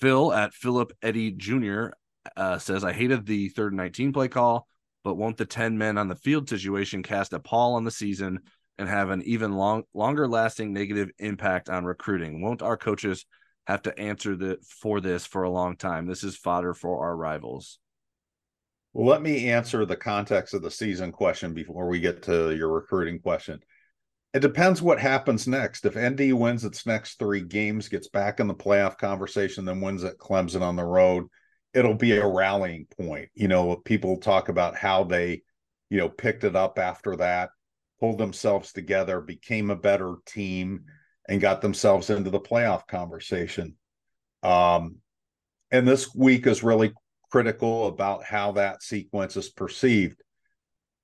[0.02, 1.90] Phil at Philip Eddie Jr.
[2.36, 4.66] Uh, says, I hated the third and 19 play call,
[5.04, 8.40] but won't the 10 men on the field situation cast a pall on the season
[8.78, 12.42] and have an even long, longer lasting negative impact on recruiting?
[12.42, 13.26] Won't our coaches
[13.68, 16.08] have to answer the, for this for a long time?
[16.08, 17.78] This is fodder for our rivals.
[18.94, 22.72] Well, let me answer the context of the season question before we get to your
[22.72, 23.60] recruiting question.
[24.34, 25.84] It depends what happens next.
[25.84, 30.04] If ND wins its next three games, gets back in the playoff conversation, then wins
[30.04, 31.26] at Clemson on the road,
[31.74, 33.28] it'll be a rallying point.
[33.34, 35.42] You know, people talk about how they,
[35.90, 37.50] you know, picked it up after that,
[38.00, 40.84] pulled themselves together, became a better team,
[41.28, 43.76] and got themselves into the playoff conversation.
[44.42, 44.96] Um,
[45.70, 46.92] and this week is really
[47.30, 50.20] critical about how that sequence is perceived.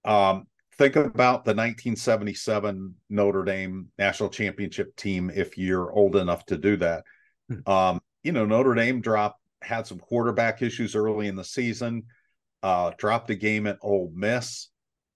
[0.05, 0.47] Um,
[0.79, 6.77] think about the 1977 Notre Dame national championship team if you're old enough to do
[6.77, 7.05] that.
[7.49, 7.71] Hmm.
[7.71, 12.05] Um, you know, Notre Dame dropped had some quarterback issues early in the season,
[12.63, 14.69] uh, dropped a game at Ole Miss,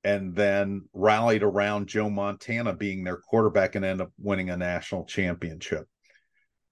[0.05, 5.05] and then rallied around Joe Montana being their quarterback and end up winning a national
[5.05, 5.87] championship.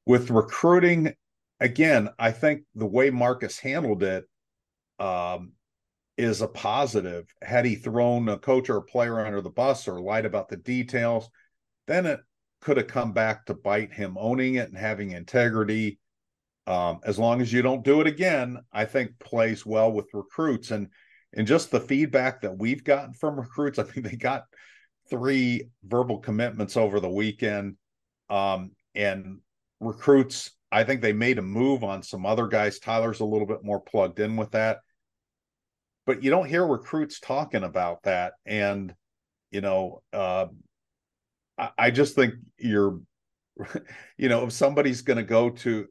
[0.04, 1.14] With recruiting,
[1.60, 4.24] again, I think the way Marcus handled it,
[4.98, 5.52] um,
[6.20, 7.26] is a positive.
[7.42, 10.56] Had he thrown a coach or a player under the bus or lied about the
[10.56, 11.28] details,
[11.86, 12.20] then it
[12.60, 14.16] could have come back to bite him.
[14.20, 15.98] Owning it and having integrity,
[16.66, 20.70] um, as long as you don't do it again, I think plays well with recruits.
[20.70, 20.88] And
[21.32, 24.44] and just the feedback that we've gotten from recruits, I think they got
[25.08, 27.76] three verbal commitments over the weekend.
[28.28, 29.38] Um, and
[29.80, 32.78] recruits, I think they made a move on some other guys.
[32.78, 34.80] Tyler's a little bit more plugged in with that
[36.10, 38.32] but you don't hear recruits talking about that.
[38.44, 38.92] And,
[39.52, 40.46] you know, uh,
[41.56, 42.98] I, I just think you're,
[44.18, 45.86] you know, if somebody's going to go to,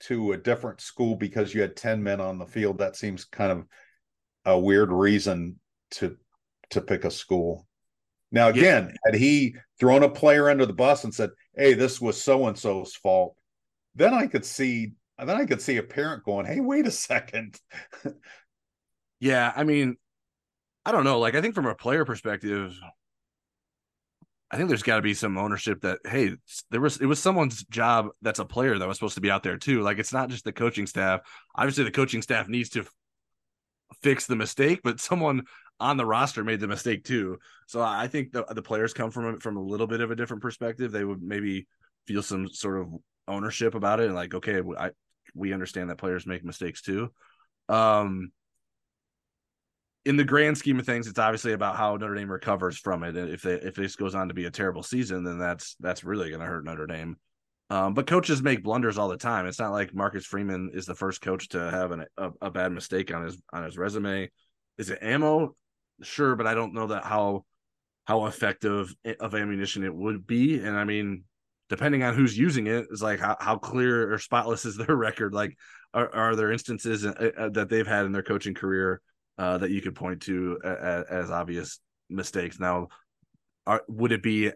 [0.00, 3.52] to a different school because you had 10 men on the field, that seems kind
[3.52, 3.64] of
[4.44, 5.58] a weird reason
[5.92, 6.14] to,
[6.68, 7.66] to pick a school.
[8.30, 8.96] Now, again, yeah.
[9.06, 12.58] had he thrown a player under the bus and said, Hey, this was so and
[12.58, 13.34] so's fault,
[13.94, 17.58] then I could see then I could see a parent going, Hey, wait a second.
[19.24, 19.96] Yeah, I mean,
[20.86, 21.18] I don't know.
[21.18, 22.78] Like, I think from a player perspective,
[24.50, 26.36] I think there's got to be some ownership that hey,
[26.70, 29.42] there was it was someone's job that's a player that was supposed to be out
[29.42, 29.80] there too.
[29.82, 31.20] Like, it's not just the coaching staff.
[31.56, 32.84] Obviously, the coaching staff needs to
[34.02, 35.42] fix the mistake, but someone
[35.80, 37.38] on the roster made the mistake too.
[37.66, 40.42] So I think the the players come from from a little bit of a different
[40.42, 40.92] perspective.
[40.92, 41.66] They would maybe
[42.06, 42.88] feel some sort of
[43.26, 44.90] ownership about it and like, okay, I
[45.34, 47.10] we understand that players make mistakes too.
[47.68, 48.30] Um,
[50.04, 53.16] in the grand scheme of things, it's obviously about how Notre Dame recovers from it.
[53.16, 56.28] If they if this goes on to be a terrible season, then that's that's really
[56.28, 57.16] going to hurt Notre Dame.
[57.70, 59.46] Um, but coaches make blunders all the time.
[59.46, 62.72] It's not like Marcus Freeman is the first coach to have an, a, a bad
[62.72, 64.30] mistake on his on his resume.
[64.76, 65.56] Is it ammo?
[66.02, 67.44] Sure, but I don't know that how
[68.04, 70.58] how effective of ammunition it would be.
[70.58, 71.24] And I mean,
[71.70, 75.32] depending on who's using it, is like how, how clear or spotless is their record?
[75.32, 75.56] Like,
[75.94, 79.00] are, are there instances uh, uh, that they've had in their coaching career
[79.38, 82.60] uh, that you could point to as, as obvious mistakes.
[82.60, 82.88] Now,
[83.66, 84.52] are, would it be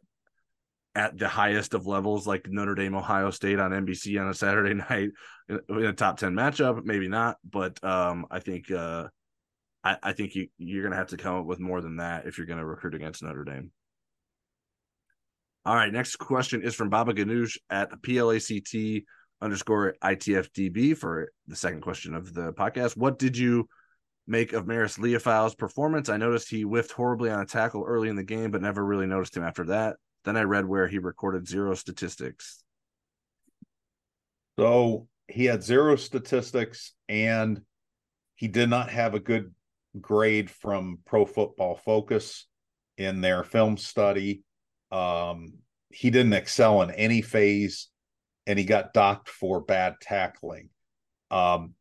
[0.95, 4.75] at the highest of levels like Notre Dame, Ohio State on NBC on a Saturday
[4.91, 5.11] night
[5.49, 6.85] in, a top 10 matchup?
[6.85, 9.09] Maybe not, but um, I think uh,
[9.85, 12.27] I, I think you, you're going to have to come up with more than that
[12.27, 13.71] if you're going to recruit against Notre Dame.
[15.65, 19.05] All right, next question is from Baba Ganoush at PLACT
[19.41, 22.97] underscore ITFDB for the second question of the podcast.
[22.97, 23.69] What did you
[24.29, 26.09] make of Marist Liufau's performance.
[26.09, 29.07] I noticed he whiffed horribly on a tackle early in the game, but never really
[29.07, 29.97] noticed him after that.
[30.25, 32.63] Then I read where he recorded zero statistics.
[34.59, 37.63] So he had zero statistics and
[38.35, 39.55] he did not have a good
[40.01, 42.47] grade from Pro Football Focus
[42.99, 44.43] in their film study.
[44.93, 45.55] Um,
[45.91, 47.89] he didn't excel in any phase
[48.47, 50.69] and he got docked for bad tackling.
[51.31, 51.75] Um,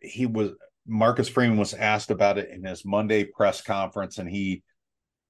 [0.00, 0.52] he was
[0.86, 4.62] Marcus Freeman was asked about it in his Monday press conference, and he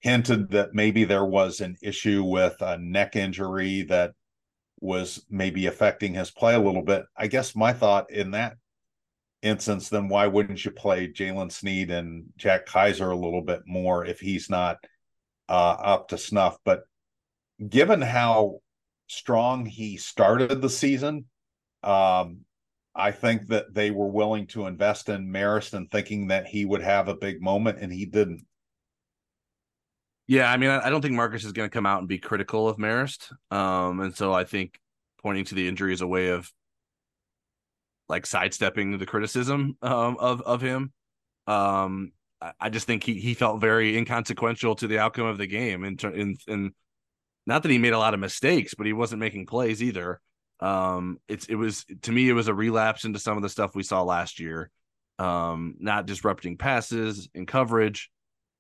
[0.01, 4.13] hinted that maybe there was an issue with a neck injury that
[4.81, 7.05] was maybe affecting his play a little bit.
[7.17, 8.57] I guess my thought in that
[9.43, 14.05] instance, then why wouldn't you play Jaylen Sneed and Jack Kaiser a little bit more
[14.05, 14.77] if he's not
[15.49, 16.59] uh, up to snuff?
[16.65, 16.83] But
[17.67, 18.61] given how
[19.07, 21.27] strong he started the season,
[21.83, 22.41] um,
[22.95, 26.83] I think that they were willing to invest in Marist and thinking that he would
[26.83, 28.47] have a big moment, and he didn't.
[30.27, 32.69] Yeah, I mean, I don't think Marcus is going to come out and be critical
[32.69, 34.79] of Marist, um, and so I think
[35.23, 36.51] pointing to the injury is a way of
[38.09, 40.93] like sidestepping the criticism um, of of him.
[41.47, 42.13] Um,
[42.61, 46.03] I just think he he felt very inconsequential to the outcome of the game, and
[46.05, 46.73] in, in
[47.47, 50.21] not that he made a lot of mistakes, but he wasn't making plays either.
[50.65, 53.75] Um, it's it was to me it was a relapse into some of the stuff
[53.75, 54.71] we saw last year.
[55.19, 58.11] Um, not disrupting passes in coverage,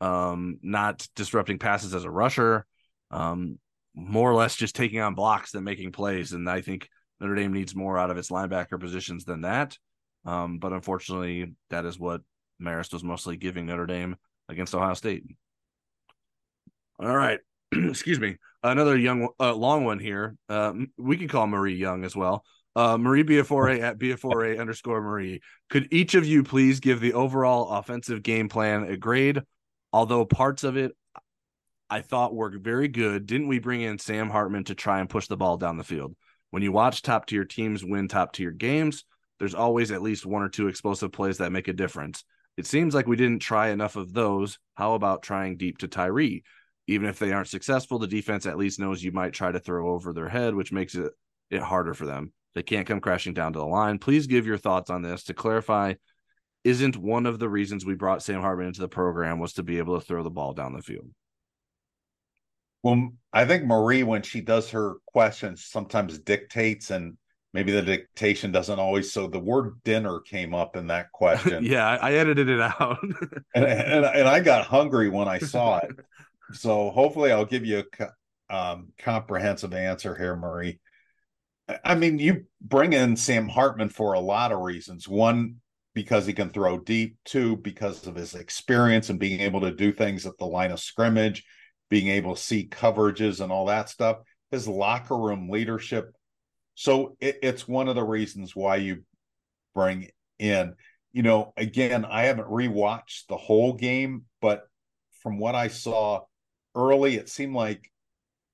[0.02, 2.66] um, not disrupting passes as a rusher,
[3.10, 3.58] um,
[3.94, 6.32] more or less just taking on blocks than making plays.
[6.32, 6.88] And I think
[7.20, 9.78] Notre Dame needs more out of its linebacker positions than that.
[10.26, 12.20] Um, but unfortunately, that is what
[12.60, 14.16] Marist was mostly giving Notre Dame
[14.50, 15.24] against Ohio State.
[17.00, 17.40] All right.
[17.72, 18.36] Excuse me.
[18.64, 20.36] Another young, uh, long one here.
[20.48, 22.44] Uh, we can call Marie Young as well.
[22.74, 25.42] Uh, Marie Biafore at Biafore underscore Marie.
[25.68, 29.42] Could each of you please give the overall offensive game plan a grade?
[29.92, 30.96] Although parts of it
[31.90, 33.26] I thought were very good.
[33.26, 36.16] Didn't we bring in Sam Hartman to try and push the ball down the field?
[36.50, 39.04] When you watch top tier teams win top tier games,
[39.38, 42.24] there's always at least one or two explosive plays that make a difference.
[42.56, 44.58] It seems like we didn't try enough of those.
[44.74, 46.44] How about trying deep to Tyree?
[46.86, 49.90] Even if they aren't successful, the defense at least knows you might try to throw
[49.90, 51.12] over their head, which makes it,
[51.50, 52.32] it harder for them.
[52.54, 53.98] They can't come crashing down to the line.
[53.98, 55.24] Please give your thoughts on this.
[55.24, 55.94] To clarify,
[56.62, 59.78] isn't one of the reasons we brought Sam Hartman into the program was to be
[59.78, 61.08] able to throw the ball down the field?
[62.82, 67.16] Well, I think Marie, when she does her questions, sometimes dictates, and
[67.54, 69.10] maybe the dictation doesn't always.
[69.10, 71.64] So the word dinner came up in that question.
[71.64, 72.98] yeah, I edited it out,
[73.54, 75.90] and, and and I got hungry when I saw it.
[76.52, 80.80] So hopefully, I'll give you a um, comprehensive answer here, Murray.
[81.84, 85.08] I mean, you bring in Sam Hartman for a lot of reasons.
[85.08, 85.56] One,
[85.94, 87.16] because he can throw deep.
[87.24, 90.80] Two, because of his experience and being able to do things at the line of
[90.80, 91.44] scrimmage
[91.94, 94.18] being able to see coverages and all that stuff,
[94.50, 96.12] his locker room leadership.
[96.74, 99.04] So it, it's one of the reasons why you
[99.74, 100.74] bring in,
[101.12, 104.64] you know, again, I haven't rewatched the whole game, but
[105.22, 106.22] from what I saw
[106.74, 107.90] early, it seemed like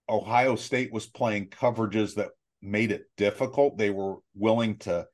[0.08, 2.30] Ohio State was playing coverages that
[2.62, 3.78] made it difficult.
[3.78, 5.06] They were willing to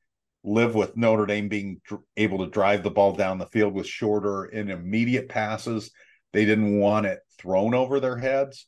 [0.43, 3.87] live with Notre Dame being dr- able to drive the ball down the field with
[3.87, 5.91] shorter and immediate passes.
[6.33, 8.67] They didn't want it thrown over their heads.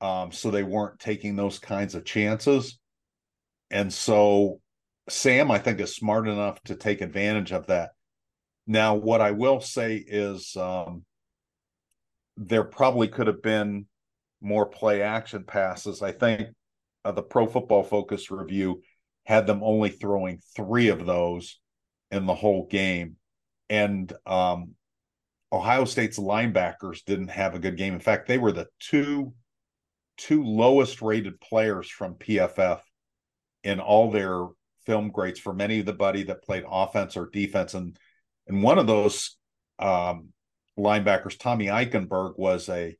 [0.00, 2.78] Um, so they weren't taking those kinds of chances.
[3.70, 4.60] And so
[5.08, 7.90] Sam, I think, is smart enough to take advantage of that.
[8.66, 11.04] Now, what I will say is um,
[12.38, 13.86] there probably could have been
[14.40, 16.02] more play action passes.
[16.02, 16.48] I think
[17.04, 18.82] uh, the Pro Football Focus review
[19.24, 21.60] had them only throwing three of those
[22.10, 23.16] in the whole game.
[23.68, 24.74] And um,
[25.52, 27.92] Ohio State's linebackers didn't have a good game.
[27.92, 29.34] In fact, they were the two
[30.16, 32.80] two lowest rated players from PFF
[33.62, 34.46] in all their
[34.84, 37.74] film grades from buddy that played offense or defense.
[37.74, 37.96] And
[38.46, 39.36] and one of those
[39.78, 40.30] um,
[40.78, 42.96] linebackers, Tommy Eichenberg, was a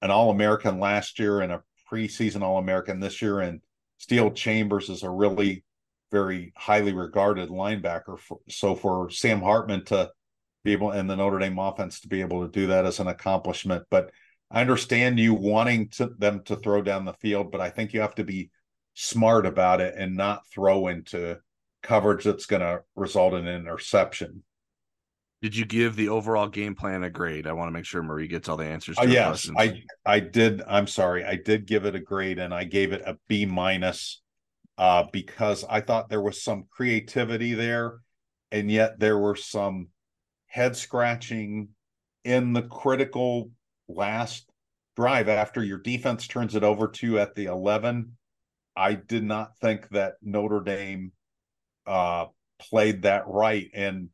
[0.00, 3.40] an All American last year and a preseason All American this year.
[3.40, 3.60] And
[3.98, 5.64] Steele Chambers is a really
[6.10, 8.18] very highly regarded linebacker.
[8.18, 10.10] For, so for Sam Hartman to
[10.64, 13.08] be able and the Notre Dame offense to be able to do that as an
[13.08, 13.84] accomplishment.
[13.90, 14.10] But
[14.50, 18.00] I understand you wanting to, them to throw down the field, but I think you
[18.00, 18.50] have to be
[18.94, 21.38] smart about it and not throw into
[21.82, 24.42] coverage that's going to result in an interception.
[25.42, 27.48] Did you give the overall game plan a grade?
[27.48, 28.96] I want to make sure Marie gets all the answers.
[28.96, 29.56] Uh, yes, questions.
[29.58, 30.62] I I did.
[30.68, 34.22] I'm sorry, I did give it a grade, and I gave it a B minus
[34.78, 37.98] uh, because I thought there was some creativity there,
[38.52, 39.88] and yet there were some
[40.46, 41.70] head scratching
[42.24, 43.50] in the critical
[43.88, 44.48] last
[44.94, 48.12] drive after your defense turns it over to you at the 11
[48.76, 51.10] i did not think that notre dame
[51.86, 52.26] uh,
[52.60, 54.08] played that right and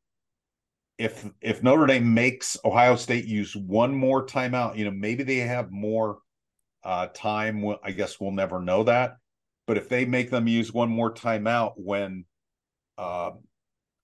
[0.99, 5.37] if if notre dame makes ohio state use one more timeout you know maybe they
[5.37, 6.19] have more
[6.85, 9.17] uh, time i guess we'll never know that
[9.67, 12.25] but if they make them use one more timeout when
[12.97, 13.31] uh,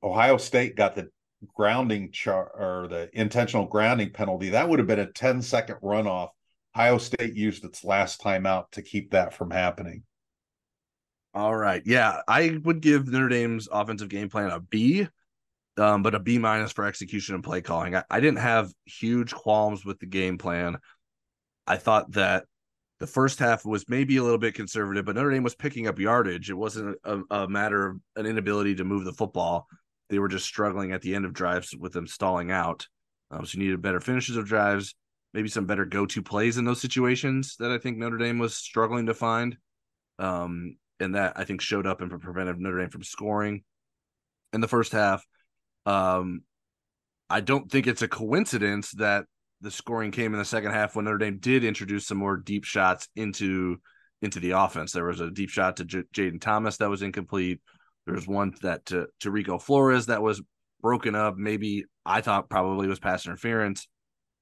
[0.02, 1.08] ohio state got the
[1.52, 6.30] grounding char or the intentional grounding penalty, that would have been a 10 second runoff
[6.76, 10.02] Ohio State used its last timeout to keep that from happening.
[11.32, 11.82] All right.
[11.84, 15.06] Yeah, I would give Notre Dame's offensive game plan a B,
[15.78, 17.96] um, but a B minus for execution and play calling.
[17.96, 20.78] I, I didn't have huge qualms with the game plan.
[21.66, 22.44] I thought that
[23.00, 25.98] the first half was maybe a little bit conservative, but Notre Dame was picking up
[25.98, 26.50] yardage.
[26.50, 29.66] It wasn't a, a matter of an inability to move the football.
[30.10, 32.86] They were just struggling at the end of drives with them stalling out.
[33.30, 34.94] Um, so you needed better finishes of drives,
[35.32, 39.06] maybe some better go-to plays in those situations that I think Notre Dame was struggling
[39.06, 39.56] to find.
[40.18, 43.64] Um, and that I think showed up and prevented Notre Dame from scoring
[44.52, 45.26] in the first half.
[45.86, 46.42] Um,
[47.28, 49.24] I don't think it's a coincidence that
[49.60, 52.64] the scoring came in the second half when Notre Dame did introduce some more deep
[52.64, 53.78] shots into
[54.22, 54.92] into the offense.
[54.92, 57.60] There was a deep shot to J- Jayden Thomas that was incomplete.
[58.06, 60.42] There was one that to to Rico Flores that was
[60.80, 61.36] broken up.
[61.36, 63.88] Maybe I thought probably was pass interference.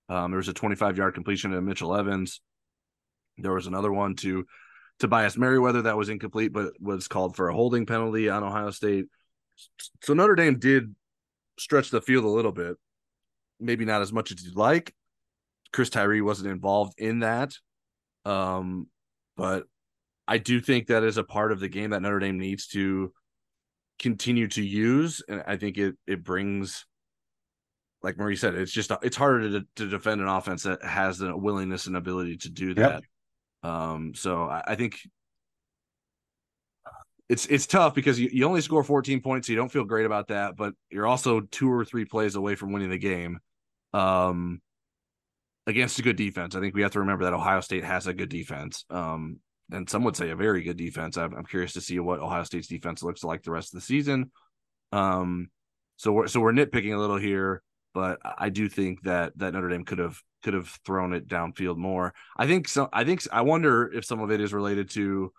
[0.09, 2.40] Um, there was a 25 yard completion to Mitchell Evans.
[3.38, 4.45] There was another one to
[4.99, 9.07] Tobias Merriweather that was incomplete, but was called for a holding penalty on Ohio State.
[10.03, 10.95] So Notre Dame did
[11.59, 12.76] stretch the field a little bit,
[13.61, 14.94] maybe not as much as you'd like.
[15.72, 17.55] Chris Tyree wasn't involved in that,
[18.24, 18.88] um,
[19.36, 19.64] but
[20.28, 23.12] I do think that is a part of the game that Notre Dame needs to
[23.98, 26.84] continue to use, and I think it it brings
[28.03, 31.36] like Marie said, it's just it's harder to, to defend an offense that has the
[31.36, 33.03] willingness and ability to do that.
[33.62, 33.70] Yep.
[33.70, 34.98] Um, so I, I, think
[37.33, 40.05] it's it's tough because you, you only score 14 points, so you don't feel great
[40.05, 43.39] about that, but you're also two or three plays away from winning the game.
[43.95, 44.61] Um,
[45.66, 46.55] against a good defense.
[46.55, 48.85] I think we have to remember that Ohio State has a good defense.
[48.91, 49.39] Um,
[49.70, 51.16] and some would say a very good defense.
[51.16, 53.87] I'm, I'm, curious to see what Ohio State's defense looks like the rest of the
[53.87, 54.30] season.
[54.91, 55.49] Um,
[55.97, 57.62] so we're so we're nitpicking a little here,
[57.95, 61.78] but I do think that that Notre Dame could have could have thrown it downfield
[61.78, 62.12] more.
[62.37, 62.91] I think so.
[62.93, 65.33] I think I wonder if some of it is related to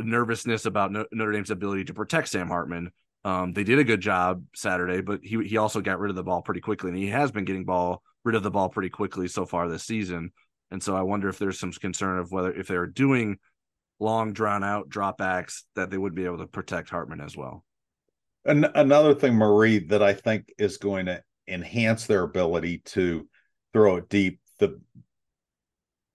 [0.00, 2.90] nervousness about Notre Dame's ability to protect Sam Hartman.
[3.24, 6.22] Um, they did a good job Saturday, but he he also got rid of the
[6.22, 9.28] ball pretty quickly, and he has been getting ball rid of the ball pretty quickly
[9.28, 10.30] so far this season.
[10.70, 13.38] And so I wonder if there's some concern of whether if they're doing
[14.00, 17.64] long drawn out dropbacks that they would be able to protect Hartman as well.
[18.44, 23.28] And another thing, Marie, that I think is going to enhance their ability to
[23.72, 24.40] throw it deep.
[24.58, 24.80] The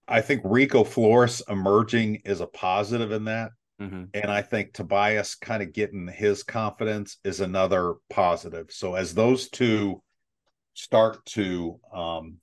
[0.08, 3.52] I think Rico Flores emerging is a positive in that.
[3.82, 4.04] Mm-hmm.
[4.14, 8.68] And I think Tobias kind of getting his confidence is another positive.
[8.72, 10.02] So as those two
[10.74, 12.38] start to um,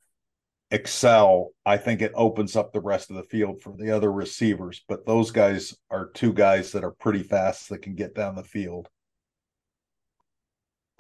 [0.71, 4.83] excel, I think it opens up the rest of the field for the other receivers.
[4.89, 8.45] But those guys are two guys that are pretty fast that can get down the
[8.45, 8.89] field.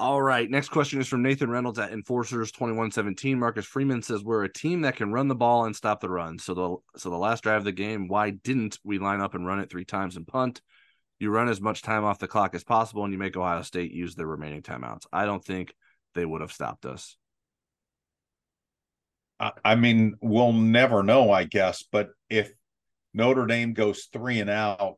[0.00, 0.48] All right.
[0.48, 3.38] Next question is from Nathan Reynolds at Enforcers 2117.
[3.38, 6.38] Marcus Freeman says we're a team that can run the ball and stop the run.
[6.38, 9.46] So the so the last drive of the game, why didn't we line up and
[9.46, 10.62] run it three times and punt?
[11.18, 13.92] You run as much time off the clock as possible and you make Ohio State
[13.92, 15.02] use their remaining timeouts.
[15.12, 15.74] I don't think
[16.14, 17.18] they would have stopped us.
[19.62, 21.84] I mean, we'll never know, I guess.
[21.92, 22.50] But if
[23.12, 24.94] Notre Dame goes three and out,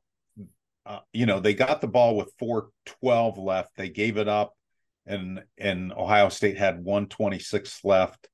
[0.86, 3.70] uh, you know, they got the ball with 412 left.
[3.76, 4.54] They gave it up
[5.06, 8.28] and and Ohio State had 126 left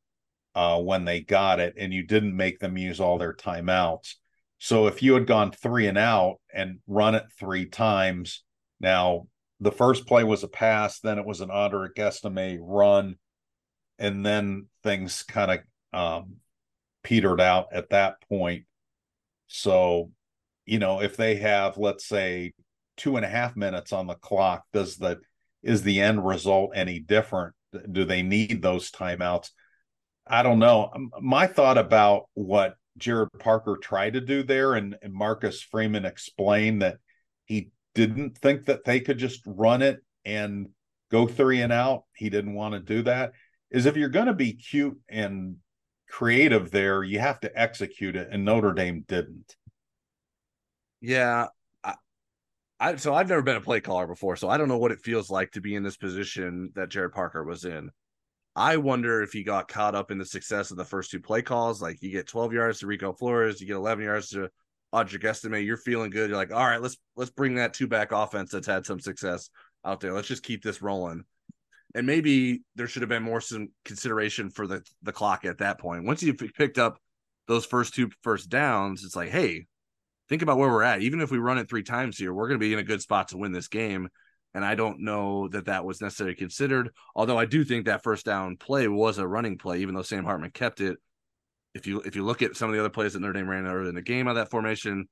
[0.55, 4.15] uh, when they got it, and you didn't make them use all their timeouts.
[4.59, 8.43] So if you had gone three and out and run it three times,
[8.81, 9.29] now
[9.61, 13.17] the first play was a pass, then it was an Audric run,
[13.99, 15.61] and then things kind of
[15.99, 16.37] um,
[17.03, 18.65] petered out at that point.
[19.47, 20.11] So,
[20.67, 22.53] you know, if they have, let's say,
[22.97, 25.21] two and a half minutes on the clock, does the
[25.63, 27.55] is the end result any different?
[27.91, 29.51] Do they need those timeouts?
[30.27, 30.91] I don't know.
[30.95, 36.05] Um, my thought about what Gerad Parker tried to do there, and, and Marcus Freeman
[36.05, 36.99] explained that
[37.47, 40.69] he didn't think that they could just run it and
[41.11, 42.05] go three and out.
[42.15, 43.33] He didn't want to do that.
[43.71, 45.57] Is if you're going to be cute and
[46.11, 49.57] creative there, you have to execute it, and Notre Dame didn't.
[51.01, 51.47] Yeah,
[52.81, 55.01] I so I've never been a play caller before, so I don't know what it
[55.01, 57.91] feels like to be in this position that Gerad Parker was in.
[58.55, 61.43] I wonder if he got caught up in the success of the first two play
[61.43, 61.83] calls.
[61.83, 64.51] Like you get 12 yards to Rico Flores, you get 11 yards to
[64.95, 65.65] Audric Estime.
[65.65, 66.31] You're feeling good.
[66.31, 69.51] You're like, all right, let's let's bring that two back offense that's had some success
[69.85, 70.13] out there.
[70.13, 71.25] Let's just keep this rolling.
[71.95, 75.81] And maybe there should have been more some consideration for the the clock at that
[75.81, 76.05] point.
[76.05, 76.99] Once you picked up
[77.47, 79.67] those first two first downs, it's like, hey,
[80.29, 81.03] think about where we're at.
[81.03, 83.03] Even if we run it three times here, we're going to be in a good
[83.03, 84.09] spot to win this game.
[84.55, 86.91] And I don't know that that was necessarily considered.
[87.15, 90.25] Although I do think that first down play was a running play, even though Sam
[90.25, 90.99] Hartman kept it.
[91.75, 93.67] if you if you look at some of the other plays that Notre Dame ran
[93.67, 95.09] earlier in the game on that formation,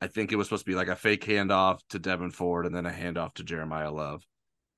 [0.00, 2.74] I think it was supposed to be like a fake handoff to Devyn Ford and
[2.74, 4.22] then a handoff to Jeremiyah Love.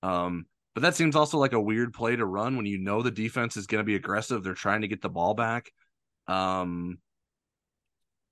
[0.03, 3.11] Um, but that seems also like a weird play to run when you know the
[3.11, 4.45] defense is going to be aggressive.
[4.45, 5.73] They're trying to get the ball back.
[6.29, 6.99] Um,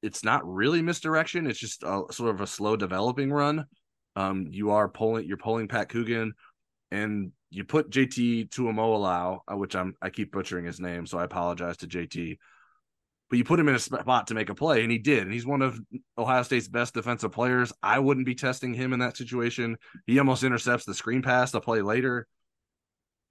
[0.05, 1.47] it's not really misdirection.
[1.47, 3.65] It's just a sort of a slow developing run.
[4.17, 6.35] Um, you are pulling, you're pulling Pat Coogan,
[6.91, 11.25] and you put JT Tuimoloau, uh, which I'm I keep butchering his name, so I
[11.25, 12.39] apologize to JT.
[13.31, 15.23] But you put him in a spot to make a play, and he did.
[15.23, 15.81] And he's one of
[16.19, 17.73] Ohio State's best defensive players.
[17.83, 19.79] I wouldn't be testing him in that situation.
[20.07, 22.27] He almost intercepts the screen pass to play later.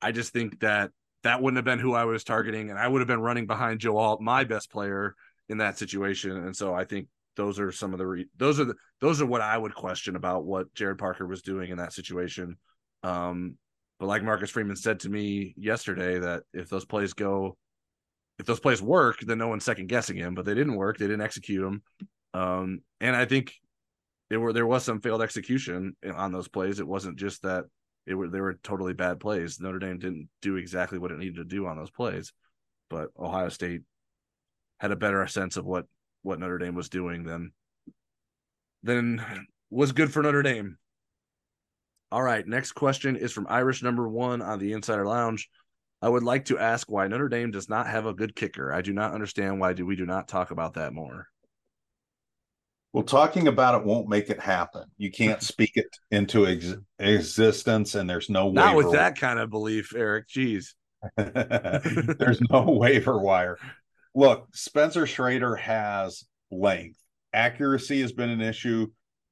[0.02, 0.90] I just think that
[1.22, 3.80] that wouldn't have been who I was targeting, and I would have been running behind
[3.80, 5.16] Joe Alt, my best player
[5.50, 6.32] in that situation.
[6.32, 9.26] And so I think those are some of the re- those are the those are
[9.26, 12.58] what I would question about what Gerad Parker was doing in that situation.
[13.02, 13.58] Um,
[14.00, 17.58] but like Marcus Freeman said to me yesterday, that if those plays go,
[18.40, 20.36] if those plays work, then no one's second guessing him.
[20.36, 21.84] But they didn't work; they didn't execute them.
[22.34, 23.54] Um, and I think
[24.30, 26.80] there were there was some failed execution on those plays.
[26.80, 27.66] It wasn't just that
[28.06, 29.60] it were they were totally bad plays.
[29.60, 32.34] Notre Dame didn't do exactly what it needed to do on those plays,
[32.90, 33.82] but Ohio State
[34.80, 35.86] had a better sense of what
[36.24, 37.52] what Notre Dame was doing than
[38.84, 39.24] than
[39.70, 40.78] was good for Notre Dame.
[42.12, 45.50] All right, next question is from Irish number one on the Insider Lounge.
[46.02, 48.74] I would like to ask why Notre Dame does not have a good kicker.
[48.74, 51.28] I do not understand why do we do not talk about that more.
[52.92, 54.84] Well, talking about it won't make it happen.
[54.98, 58.54] You can't speak it into ex- existence, and there's no way.
[58.54, 60.28] not with that kind of belief, Eric.
[60.28, 60.76] Jeez,
[61.18, 63.58] there's no waiver wire
[64.16, 67.00] look, Spencer Schrader has length.
[67.34, 68.88] Accuracy has been an issue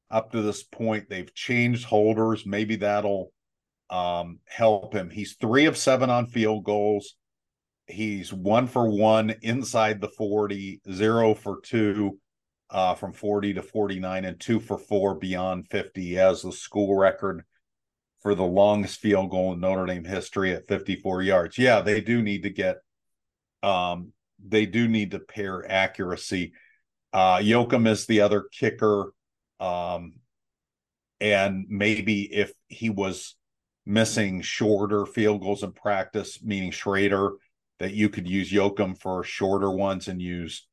[0.10, 1.10] up to this point.
[1.10, 2.46] They've changed holders.
[2.46, 3.32] Maybe that'll
[3.90, 5.10] um, help him.
[5.10, 7.16] He's three of seven on field goals.
[7.86, 12.18] He's one for one inside the 40, zero for two
[12.70, 16.02] uh, from 40 to 49, and two for four beyond 50.
[16.02, 17.44] He has the school record
[18.22, 21.58] for the longest field goal in Notre Dame history at 54 yards.
[21.58, 22.78] Yeah, they do need to get
[23.62, 24.14] um,
[24.48, 26.54] they do need to pair accuracy.
[27.14, 29.14] Uh, Yoakam is the other kicker.
[29.60, 30.14] Um,
[31.20, 33.36] and maybe if he was
[33.86, 37.34] missing shorter field goals in practice, meaning Schrader,
[37.80, 40.68] that you could use Yoakam for shorter ones and use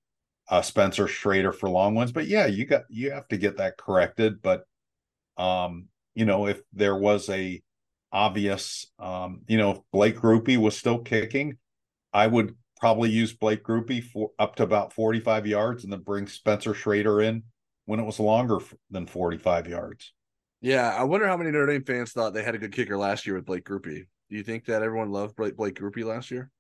[0.51, 2.13] uh, Spencer Schrader for long ones.
[2.13, 4.43] But yeah, you got you have to get that corrected.
[4.43, 4.65] But
[5.37, 7.63] um, you know, if there was a
[8.13, 11.59] obvious, um, you know, if Blake Grupe was still kicking,
[12.13, 16.27] I would probably use Blake Grupe for up to about 45 yards and then bring
[16.27, 17.43] Spencer Schrader in
[17.87, 18.59] when it was longer
[18.91, 20.13] than 45 yards.
[20.61, 23.27] Yeah, I wonder how many Notre Dame fans thought they had a good kicker last
[23.27, 24.07] year with Blake Grupe.
[24.31, 26.51] Do you think that everyone loved Blake, Blake Grupe last year?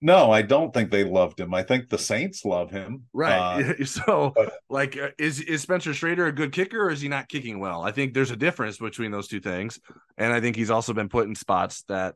[0.00, 1.52] No, I don't think they loved him.
[1.52, 3.04] I think the Saints love him.
[3.12, 3.74] Right.
[3.80, 7.08] Uh, so, but, like, uh, is is Spencer Schrader a good kicker, or is he
[7.08, 7.82] not kicking well?
[7.82, 9.80] I think there's a difference between those two things,
[10.16, 12.14] and I think he's also been put in spots that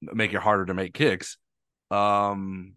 [0.00, 1.36] make it harder to make kicks.
[1.90, 2.74] Um,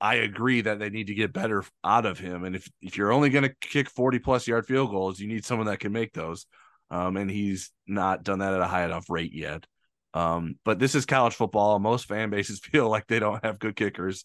[0.00, 2.44] I agree that they need to get better out of him.
[2.44, 5.44] And if if you're only going to kick 40 plus yard field goals, you need
[5.44, 6.46] someone that can make those.
[6.90, 9.66] Um, and he's not done that at a high enough rate yet.
[10.14, 11.78] Um, but this is college football.
[11.78, 14.24] Most fan bases feel like they don't have good kickers.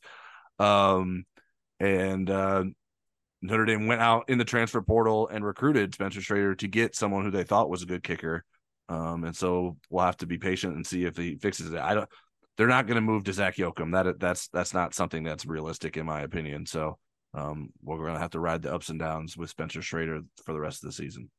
[0.59, 1.26] Um,
[1.80, 2.64] and uh,
[3.41, 7.26] Notre Dame went out in the transfer portal and recruited Spencer Schrader to get someone
[7.26, 8.45] who they thought was a good kicker.
[8.89, 11.80] Um, and so we'll have to be patient and see if he fixes it.
[11.80, 12.09] I don't
[12.58, 13.91] they're not going to move to Zac Yoakam.
[13.91, 16.66] That that's that's not something that's realistic in my opinion.
[16.66, 16.97] So
[17.34, 20.54] um, we're going to have to ride the ups and downs with Spencer Schrader for
[20.54, 21.30] the rest of the season.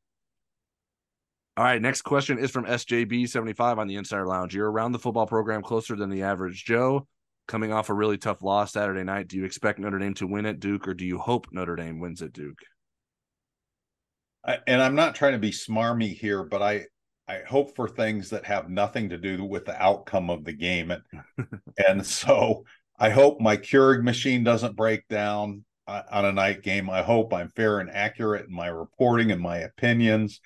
[1.57, 4.57] All right, next question is from SJB75 on the Insider Lounge.
[4.57, 7.07] You're around the football program closer than the average Joe.
[7.47, 10.47] Coming off a really tough loss Saturday night, do you expect Notre Dame to win
[10.47, 12.59] at Duke, or do you hope Notre Dame wins at Duke?
[14.45, 16.87] I, and I'm not trying to be smarmy here, but I
[17.27, 20.91] I hope for things that have nothing to do with the outcome of the game.
[20.91, 21.03] And,
[21.89, 22.64] and so
[22.99, 26.91] I hope my Keurig machine doesn't break down uh, on a night game.
[26.91, 30.41] I hope I'm fair and accurate in my reporting and my opinions.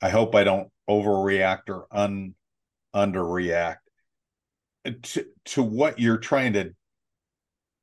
[0.00, 2.34] I hope I don't overreact or un
[2.94, 3.76] underreact
[5.02, 6.72] to, to what you're trying to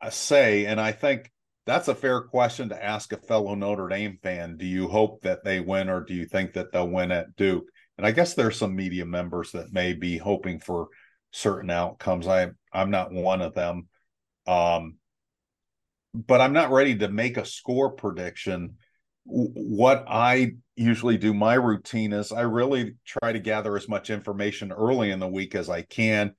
[0.01, 0.65] uh, say.
[0.65, 1.31] And I think
[1.65, 4.57] that's a fair question to ask a fellow Notre Dame fan.
[4.57, 7.65] Do you hope that they win or do you think that they'll win at Duke?
[7.99, 10.87] And I guess there's some media members that may be hoping for
[11.31, 12.27] certain outcomes.
[12.27, 13.89] I I'm not one of them.
[14.47, 14.95] Um,
[16.13, 18.75] but I'm not ready to make a score prediction.
[19.25, 24.71] What I usually do, my routine is I really try to gather as much information
[24.71, 26.33] early in the week as I can,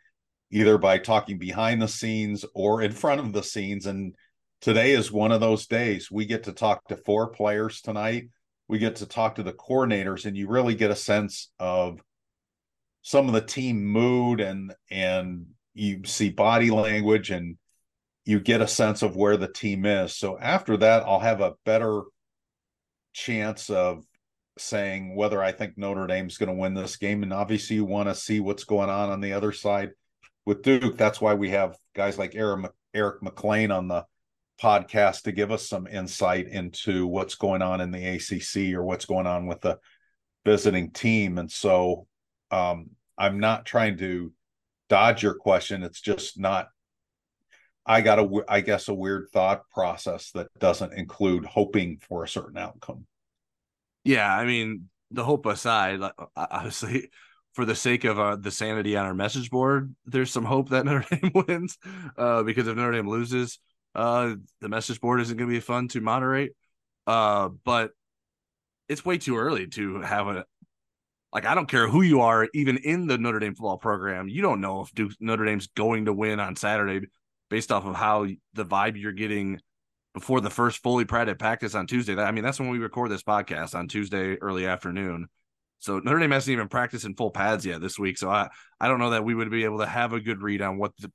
[0.50, 4.14] either by talking behind the scenes or in front of the scenes and
[4.62, 6.10] today is one of those days.
[6.10, 8.30] We get to talk to four players tonight.
[8.70, 12.00] We get to talk to the coordinators, and you really get a sense of
[13.02, 17.56] some of the team mood and and you see body language and
[18.24, 20.14] you get a sense of where the team is.
[20.14, 22.02] So after that, I'll have a better
[23.12, 24.04] chance of
[24.58, 27.22] saying whether I think Notre Dame's going to win this game.
[27.22, 29.90] And obviously, you want to see what's going on on the other side
[30.44, 30.96] with Duke.
[30.96, 34.04] That's why we have guys like Eric, Eric Mac Lain on the
[34.60, 39.06] podcast to give us some insight into what's going on in the ACC or what's
[39.06, 39.78] going on with the
[40.44, 41.38] visiting team.
[41.38, 42.06] And so
[42.50, 44.32] um, I'm not trying to
[44.88, 45.82] dodge your question.
[45.82, 46.68] It's just not.
[47.86, 52.28] I got a, I guess, a weird thought process that doesn't include hoping for a
[52.28, 53.06] certain outcome.
[54.04, 56.00] Yeah, I mean, the hope aside,
[56.36, 57.10] obviously,
[57.54, 60.84] for the sake of uh, the sanity on our message board, there's some hope that
[60.86, 61.78] Notre Dame wins.
[62.16, 63.58] Uh, because if Notre Dame loses,
[63.94, 66.52] uh, the message board isn't going to be fun to moderate.
[67.06, 67.90] Uh, but
[68.88, 70.44] it's way too early to have a
[71.32, 71.46] like.
[71.46, 74.60] I don't care who you are, even in the Notre Dame football program, you don't
[74.60, 77.06] know if Duke Notre Dame's going to win on Saturday
[77.48, 79.60] based off of how the vibe you're getting
[80.14, 82.16] before the first fully practice on Tuesday.
[82.16, 85.28] I mean, that's when we record this podcast on Tuesday early afternoon.
[85.78, 88.18] So Notre Dame hasn't even practiced in full pads yet this week.
[88.18, 90.62] So I, I don't know that we would be able to have a good read
[90.62, 91.10] on what the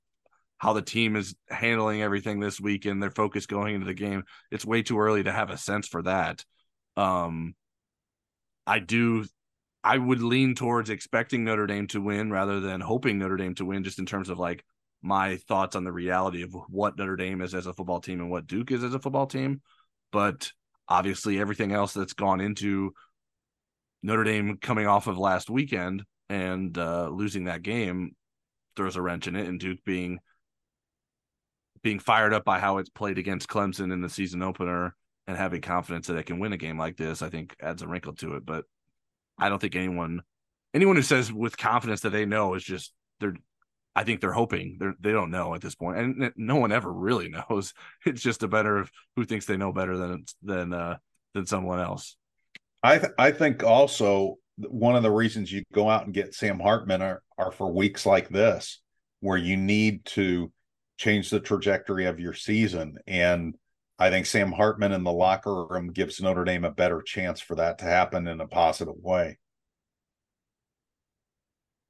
[0.57, 4.23] how the team is handling everything this week and their focus going into the game.
[4.51, 6.43] It's way too early to have a sense for that.
[6.97, 7.55] Um
[8.65, 9.25] I do
[9.83, 13.65] I would lean towards expecting Notre Dame to win rather than hoping Notre Dame to
[13.65, 14.65] win just in terms of like
[15.03, 18.31] my thoughts on the reality of what Notre Dame is as a football team and
[18.31, 19.61] what Duke is as a football team.
[20.11, 20.51] But
[20.87, 22.93] obviously, everything else that's gone into
[24.01, 28.15] Notre Dame coming off of last weekend and uh, losing that game
[28.75, 30.17] throws a wrench in it, and Duke being
[31.85, 34.95] being fired up by how it's played against Clemson in the season opener
[35.27, 37.87] and having confidence that it can win a game like this, I think adds a
[37.87, 38.43] wrinkle to it.
[38.43, 38.65] But
[39.37, 40.23] I don't think anyone
[40.73, 43.35] anyone who says with confidence that they know is just they're
[43.95, 46.91] I think they're hoping they're they don't know at this point, and no one ever
[46.91, 47.71] really knows.
[48.03, 50.97] It's just a matter of who thinks they know better than than uh,
[51.35, 52.17] than someone else.
[52.81, 56.59] I th- I think also one of the reasons you go out and get Sam
[56.59, 58.81] Hartman are are for weeks like this,
[59.19, 60.51] where you need to
[60.97, 63.55] change the trajectory of your season, and
[63.97, 67.55] I think Sam Hartman in the locker room gives Notre Dame a better chance for
[67.55, 69.37] that to happen in a positive way.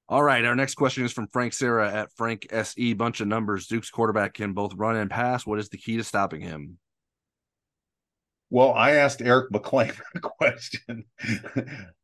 [0.08, 0.46] All right.
[0.46, 2.94] Our next question is from Frank Sarah at Frank SE.
[2.94, 3.66] Bunch of numbers.
[3.66, 5.48] Duke's quarterback can both run and pass.
[5.48, 6.78] What is the key to stopping him?
[8.52, 11.06] Well, I asked Eric Mac Lain a question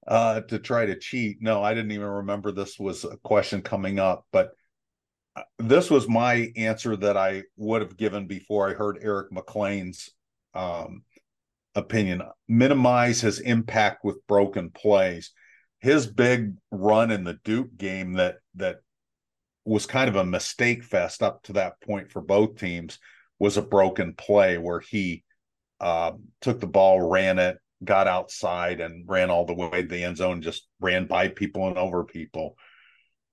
[0.07, 1.37] uh, to try to cheat.
[1.41, 4.51] No, I didn't even remember this was a question coming up, but
[5.57, 10.09] this was my answer that I would have given before I heard Eric Mac Lain's
[10.53, 11.03] um,
[11.75, 12.21] opinion.
[12.47, 15.31] Minimize his impact with broken plays
[15.81, 18.77] his big run in the Duke game that that
[19.65, 22.99] was kind of a mistake fest up to that point for both teams
[23.39, 25.23] was a broken play where he
[25.79, 26.11] uh,
[26.41, 30.17] took the ball, ran it, got outside, and ran all the way to the end
[30.17, 32.55] zone, just ran by people and over people.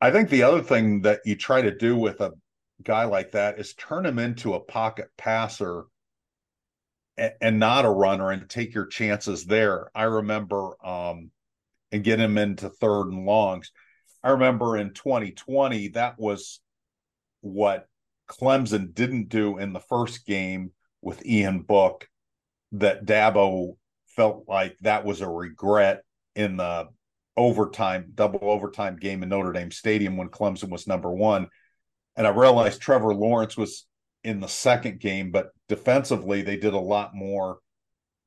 [0.00, 2.32] I think the other thing that you try to do with a
[2.82, 5.84] guy like that is turn him into a pocket passer
[7.16, 9.90] and, and not a runner and take your chances there.
[9.94, 11.30] I remember um,
[11.90, 13.72] and get him into third and longs.
[14.22, 16.60] I remember in 2020, that was
[17.40, 17.86] what
[18.28, 20.72] Clemson didn't do in the first game
[21.02, 22.08] with Ian Book,
[22.72, 23.76] that Dabo
[24.06, 26.02] felt like that was a regret
[26.34, 26.88] in the
[27.38, 31.48] overtime, double overtime game in Notre Dame Stadium when Clemson was number one.
[32.16, 33.86] And I realized Trevor Lawrence was
[34.24, 37.58] in the second game, but defensively, they did a lot more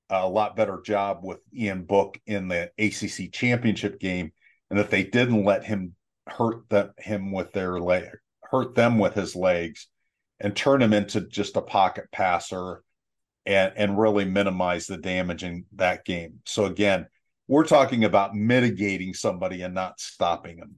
[0.10, 4.32] a lot better job with Ian Book in the ACC championship game,
[4.70, 5.96] and that they didn't let him
[6.28, 8.10] hurt them, him with their leg,
[8.44, 9.88] hurt them with his legs,
[10.40, 12.84] and turn him into just a pocket passer,
[13.46, 16.40] and and really minimize the damage in that game.
[16.46, 17.08] So again,
[17.52, 20.76] we're talking about mitigating somebody and not stopping them.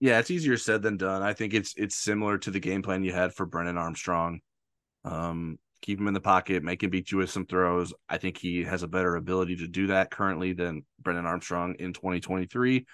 [0.00, 1.22] Yeah, it's easier said than done.
[1.22, 4.40] I think it's it's similar to the game plan you had for Brennan Armstrong.
[5.04, 7.94] Um, keep him in the pocket, make him beat you with some throws.
[8.08, 11.92] I think he has a better ability to do that currently than Brennan Armstrong in
[11.92, 12.86] 2023.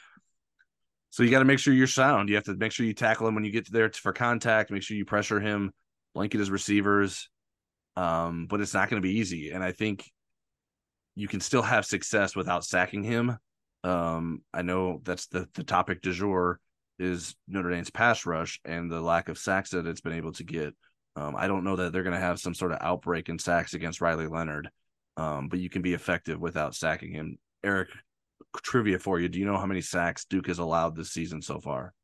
[1.08, 2.28] So you got to make sure you're sound.
[2.28, 4.70] You have to make sure you tackle him when you get there for contact.
[4.70, 5.72] Make sure you pressure him,
[6.14, 7.30] blanket his receivers.
[7.96, 9.52] Um, but it's not going to be easy.
[9.52, 10.04] And I think
[11.14, 13.36] you can still have success without sacking him.
[13.82, 16.60] Um, I know that's the the topic du jour
[16.98, 20.44] is Notre Dame's pass rush and the lack of sacks that it's been able to
[20.44, 20.74] get.
[21.16, 23.74] Um, I don't know that they're going to have some sort of outbreak in sacks
[23.74, 24.70] against Riley Leonard,
[25.16, 27.38] um, but you can be effective without sacking him.
[27.64, 27.88] Eric,
[28.62, 31.58] trivia for you: Do you know how many sacks Duke has allowed this season so
[31.58, 31.94] far?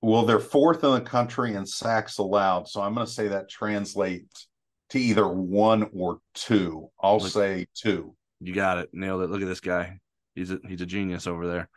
[0.00, 3.48] Well, they're fourth in the country in sacks allowed, so I'm going to say that
[3.48, 4.48] translates
[4.92, 6.88] to either one or two.
[7.02, 8.14] I'll Look, say two.
[8.40, 9.30] You got it, nailed it.
[9.30, 9.98] Look at this guy;
[10.34, 11.68] he's a he's a genius over there.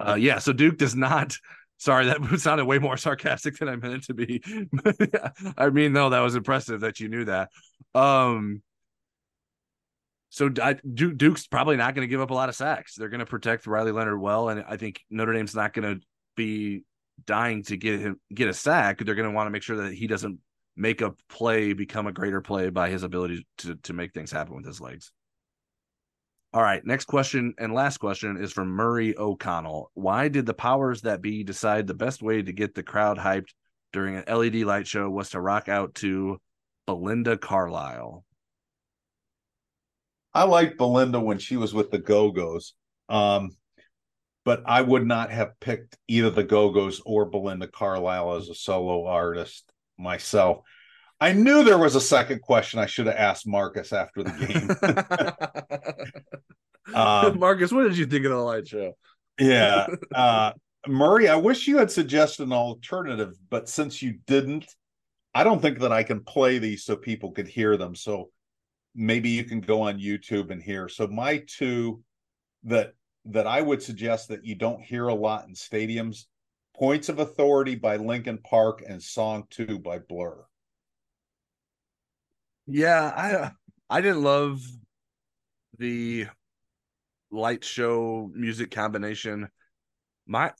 [0.00, 1.36] Uh, yeah, so Duke does not
[1.78, 4.42] Sorry, that sounded way more sarcastic than I meant it to be.
[5.58, 7.50] I mean, no, that was impressive that you knew that.
[7.94, 8.62] Um,
[10.30, 12.94] so I, Duke's probably not going to give up a lot of sacks.
[12.94, 16.06] They're going to protect Riley Leonard well, and I think Notre Dame's not going to
[16.36, 16.84] be
[17.26, 18.98] dying to get him get a sack.
[18.98, 20.40] They're going to want to make sure that he doesn't
[20.76, 24.56] make a play become a greater play by his ability to to make things happen
[24.56, 25.12] with his legs.
[26.52, 29.90] All right, next question and last question is from Murray O'Connell.
[29.94, 33.50] Why did the powers that be decide the best way to get the crowd hyped
[33.92, 36.40] during an LED light show was to rock out to
[36.86, 38.24] Belinda Carlisle?
[40.32, 42.74] I liked Belinda when she was with the Go Go's,
[43.08, 43.50] um,
[44.44, 48.54] but I would not have picked either the Go Go's or Belinda Carlisle as a
[48.54, 50.60] solo artist myself.
[51.20, 54.32] I knew there was a second question I should have asked Marcus after the
[56.84, 56.94] game.
[56.94, 58.94] um, Marcus, what did you think of the light show?
[59.38, 59.86] yeah.
[60.14, 60.52] Uh,
[60.86, 64.66] Murray, I wish you had suggested an alternative, but since you didn't,
[65.34, 67.94] I don't think that I can play these so people could hear them.
[67.94, 68.30] So
[68.94, 70.88] maybe you can go on YouTube and hear.
[70.88, 72.02] So my two
[72.64, 72.92] that
[73.26, 76.24] that I would suggest that you don't hear a lot in stadiums,
[76.76, 80.44] Points of Authority by Linkin Park and Song 2 by Blur.
[82.66, 83.52] Yeah, I
[83.90, 84.60] I didn't love
[85.78, 86.26] the
[87.30, 89.48] light show music combination.
[90.26, 90.52] My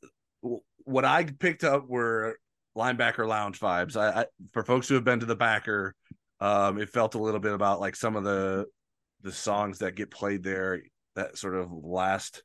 [0.85, 2.39] what I picked up were
[2.77, 3.97] linebacker lounge vibes.
[3.97, 5.95] I, I for folks who have been to the backer,
[6.41, 8.67] um, it felt a little bit about like some of the
[9.23, 10.83] the songs that get played there
[11.17, 12.43] that sort of last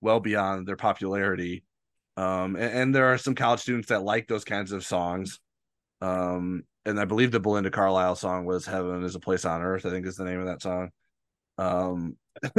[0.00, 1.64] well beyond their popularity.
[2.20, 5.40] Um, and, and there are some college students that like those kinds of songs.
[6.02, 9.86] Um, and I believe the Belinda Carlisle song was "Heaven Is a Place on Earth."
[9.86, 10.90] I think is the name of that song.
[11.56, 12.16] Um,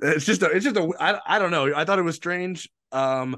[0.00, 1.74] it's just a, it's just a, I, I don't know.
[1.74, 2.68] I thought it was strange.
[2.92, 3.36] Um,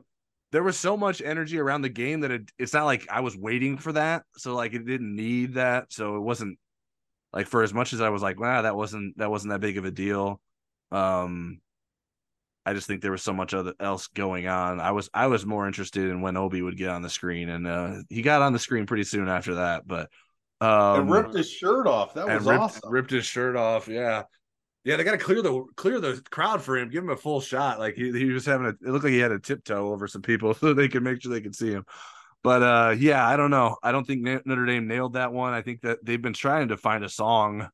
[0.53, 3.37] there was so much energy around the game that it, it's not like I was
[3.37, 4.25] waiting for that.
[4.37, 5.91] So like it didn't need that.
[5.91, 6.59] So it wasn't
[7.33, 9.79] like for as much as I was like, wow, that wasn't that wasn't that big
[9.79, 10.39] of a deal.
[10.93, 11.61] Um,
[12.67, 14.81] I just think there was so much other else going on.
[14.81, 17.67] I was I was more interested in when Obi would get on the screen, and
[17.67, 19.87] uh, he got on the screen pretty soon after that.
[19.87, 20.11] But
[20.61, 22.15] um, and ripped his shirt off.
[22.15, 22.91] That was ripped, awesome.
[22.91, 23.87] Ripped his shirt off.
[23.87, 24.23] Yeah,
[24.85, 24.97] yeah.
[24.97, 26.89] They got to clear the clear the crowd for him.
[26.89, 27.79] Give him a full shot.
[27.79, 28.71] Like he, he was having a.
[28.71, 31.33] It looked like he had a tiptoe over some people so they could make sure
[31.33, 31.85] they could see him.
[32.43, 33.77] But uh, yeah, I don't know.
[33.83, 35.53] I don't think Notre Dame nailed that one.
[35.53, 37.69] I think that they've been trying to find a song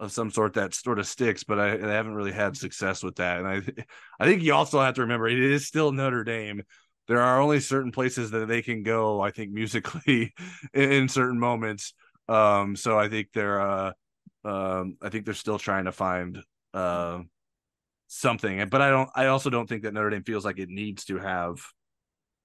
[0.00, 3.16] of some sort that sort of sticks, but I, I, haven't really had success with
[3.16, 3.38] that.
[3.38, 3.62] And I,
[4.20, 6.62] I think you also have to remember it is still Notre Dame.
[7.08, 9.20] There are only certain places that they can go.
[9.20, 10.34] I think musically
[10.74, 11.94] in, in certain moments.
[12.28, 13.92] Um, so I think they're, uh,
[14.44, 16.42] um, I think they're still trying to find
[16.74, 17.20] uh,
[18.08, 18.68] something.
[18.68, 19.10] But I don't.
[19.14, 21.60] I also don't think that Notre Dame feels like it needs to have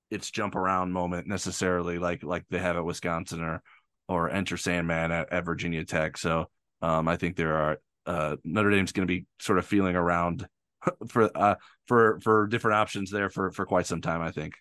[0.09, 3.61] its jump around moment necessarily, like like they have at Wisconsin or
[4.07, 6.17] or Enter Sandman at, at Virginia Tech.
[6.17, 6.49] So
[6.81, 10.47] um, I think there are uh, Notre Dame's going to be sort of feeling around
[11.07, 11.55] for uh,
[11.87, 14.21] for for different options there for for quite some time.
[14.21, 14.55] I think.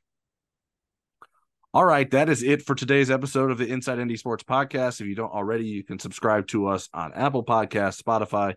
[1.74, 5.01] All right, that is it for today's episode of the Inside ND Sports Podcast.
[5.01, 8.55] If you don't already, you can subscribe to us on Apple Podcast, Spotify,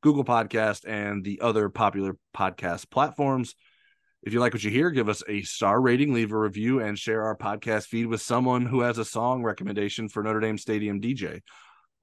[0.00, 3.54] Google Podcast, and the other popular podcast platforms.
[4.22, 6.98] If you like what you hear, give us a star rating, leave a review, and
[6.98, 10.98] share our podcast feed with someone who has a song recommendation for Notre Dame Stadium
[10.98, 11.40] DJ.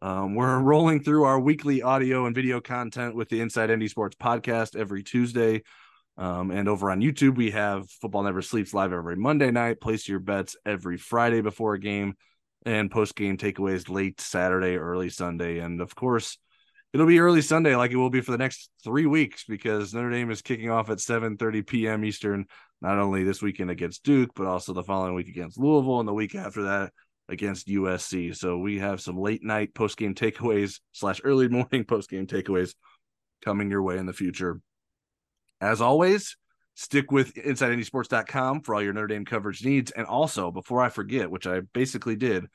[0.02, 4.16] Um, we're rolling through our weekly audio and video content with the Inside ND Sports
[4.16, 5.64] podcast every Tuesday.
[6.18, 9.82] Um, and over on YouTube, we have Football Never Sleeps live every Monday night.
[9.82, 12.16] Place your bets every Friday before a game,
[12.66, 15.60] and post game takeaways late Saturday, early Sunday.
[15.60, 16.38] And of course,
[16.94, 20.12] it'll be early Sunday like it will be for the next three weeks because Notre
[20.12, 22.06] Dame is kicking off at 7 30 p.m.
[22.06, 22.46] Eastern,
[22.82, 26.14] not only this weekend against Duke, but also the following week against Louisville and the
[26.14, 26.94] week after that
[27.30, 28.36] against USC.
[28.36, 32.74] So we have some late night post game takeaways slash early morning post game takeaways
[33.44, 34.60] coming your way in the future.
[35.62, 36.38] As always,
[36.76, 39.92] stick with InsideNDSports.com for all your Notre Dame coverage needs.
[39.92, 42.46] And also, before I forget, which I basically did,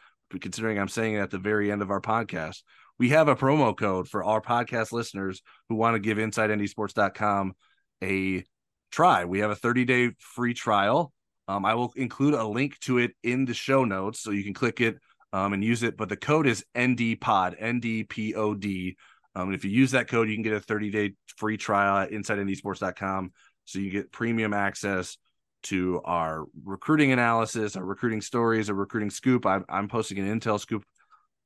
[0.41, 2.63] considering I'm saying it at the very end of our podcast,
[2.99, 7.55] we have a promo code for our podcast listeners who want to give InsideNDSports.com
[8.03, 8.45] a
[8.91, 9.25] try.
[9.25, 11.13] We have a 30 day free trial
[11.49, 14.55] um, I will include a link to it in the show notes, so you can
[14.55, 14.97] click it
[15.33, 15.97] um, and use it.
[15.97, 18.97] But the code is NDPOD, NDPOD.
[19.35, 21.99] Um, and if you use that code, you can get a 30 day free trial
[21.99, 23.33] at InsideNDSports.com.
[23.65, 25.19] So you get premium access
[25.65, 29.47] to our recruiting analysis, our recruiting stories, our recruiting scoop.
[29.47, 30.85] I'm, I'm posting an intel scoop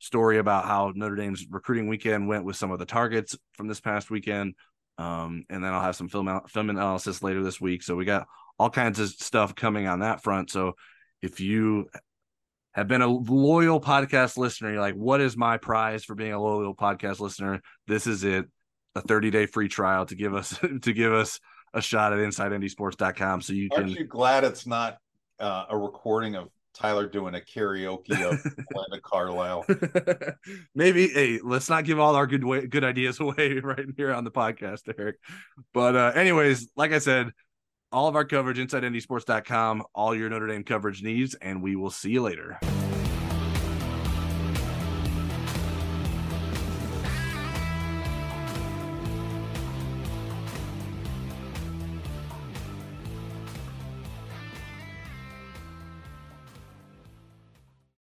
[0.00, 3.80] story about how Notre Dame's recruiting weekend went with some of the targets from this
[3.80, 4.54] past weekend.
[4.98, 7.82] Um, and then I'll have some film film analysis later this week.
[7.84, 8.26] So we got
[8.58, 10.50] all kinds of stuff coming on that front.
[10.50, 10.74] So
[11.22, 11.88] if you
[12.72, 16.40] have been a loyal podcast listener, you're like, what is my prize for being a
[16.40, 17.60] loyal podcast listener?
[17.86, 18.46] This is it.
[18.94, 21.38] A 30 day free trial to give us to give us
[21.74, 23.42] a shot at insidendsports.com.
[23.42, 24.98] So you Aren't can you glad it's not
[25.38, 28.40] uh, a recording of Tyler doing a karaoke of
[28.74, 29.66] Glenda Carlisle?
[30.74, 34.24] maybe hey, let's not give all our good way, good ideas away right here on
[34.24, 35.16] the podcast, Eric.
[35.72, 37.30] But uh anyways, like I said,
[37.92, 42.10] all of our coverage InsideNDSports.com, all your Notre Dame coverage needs, and we will see
[42.10, 42.58] you later.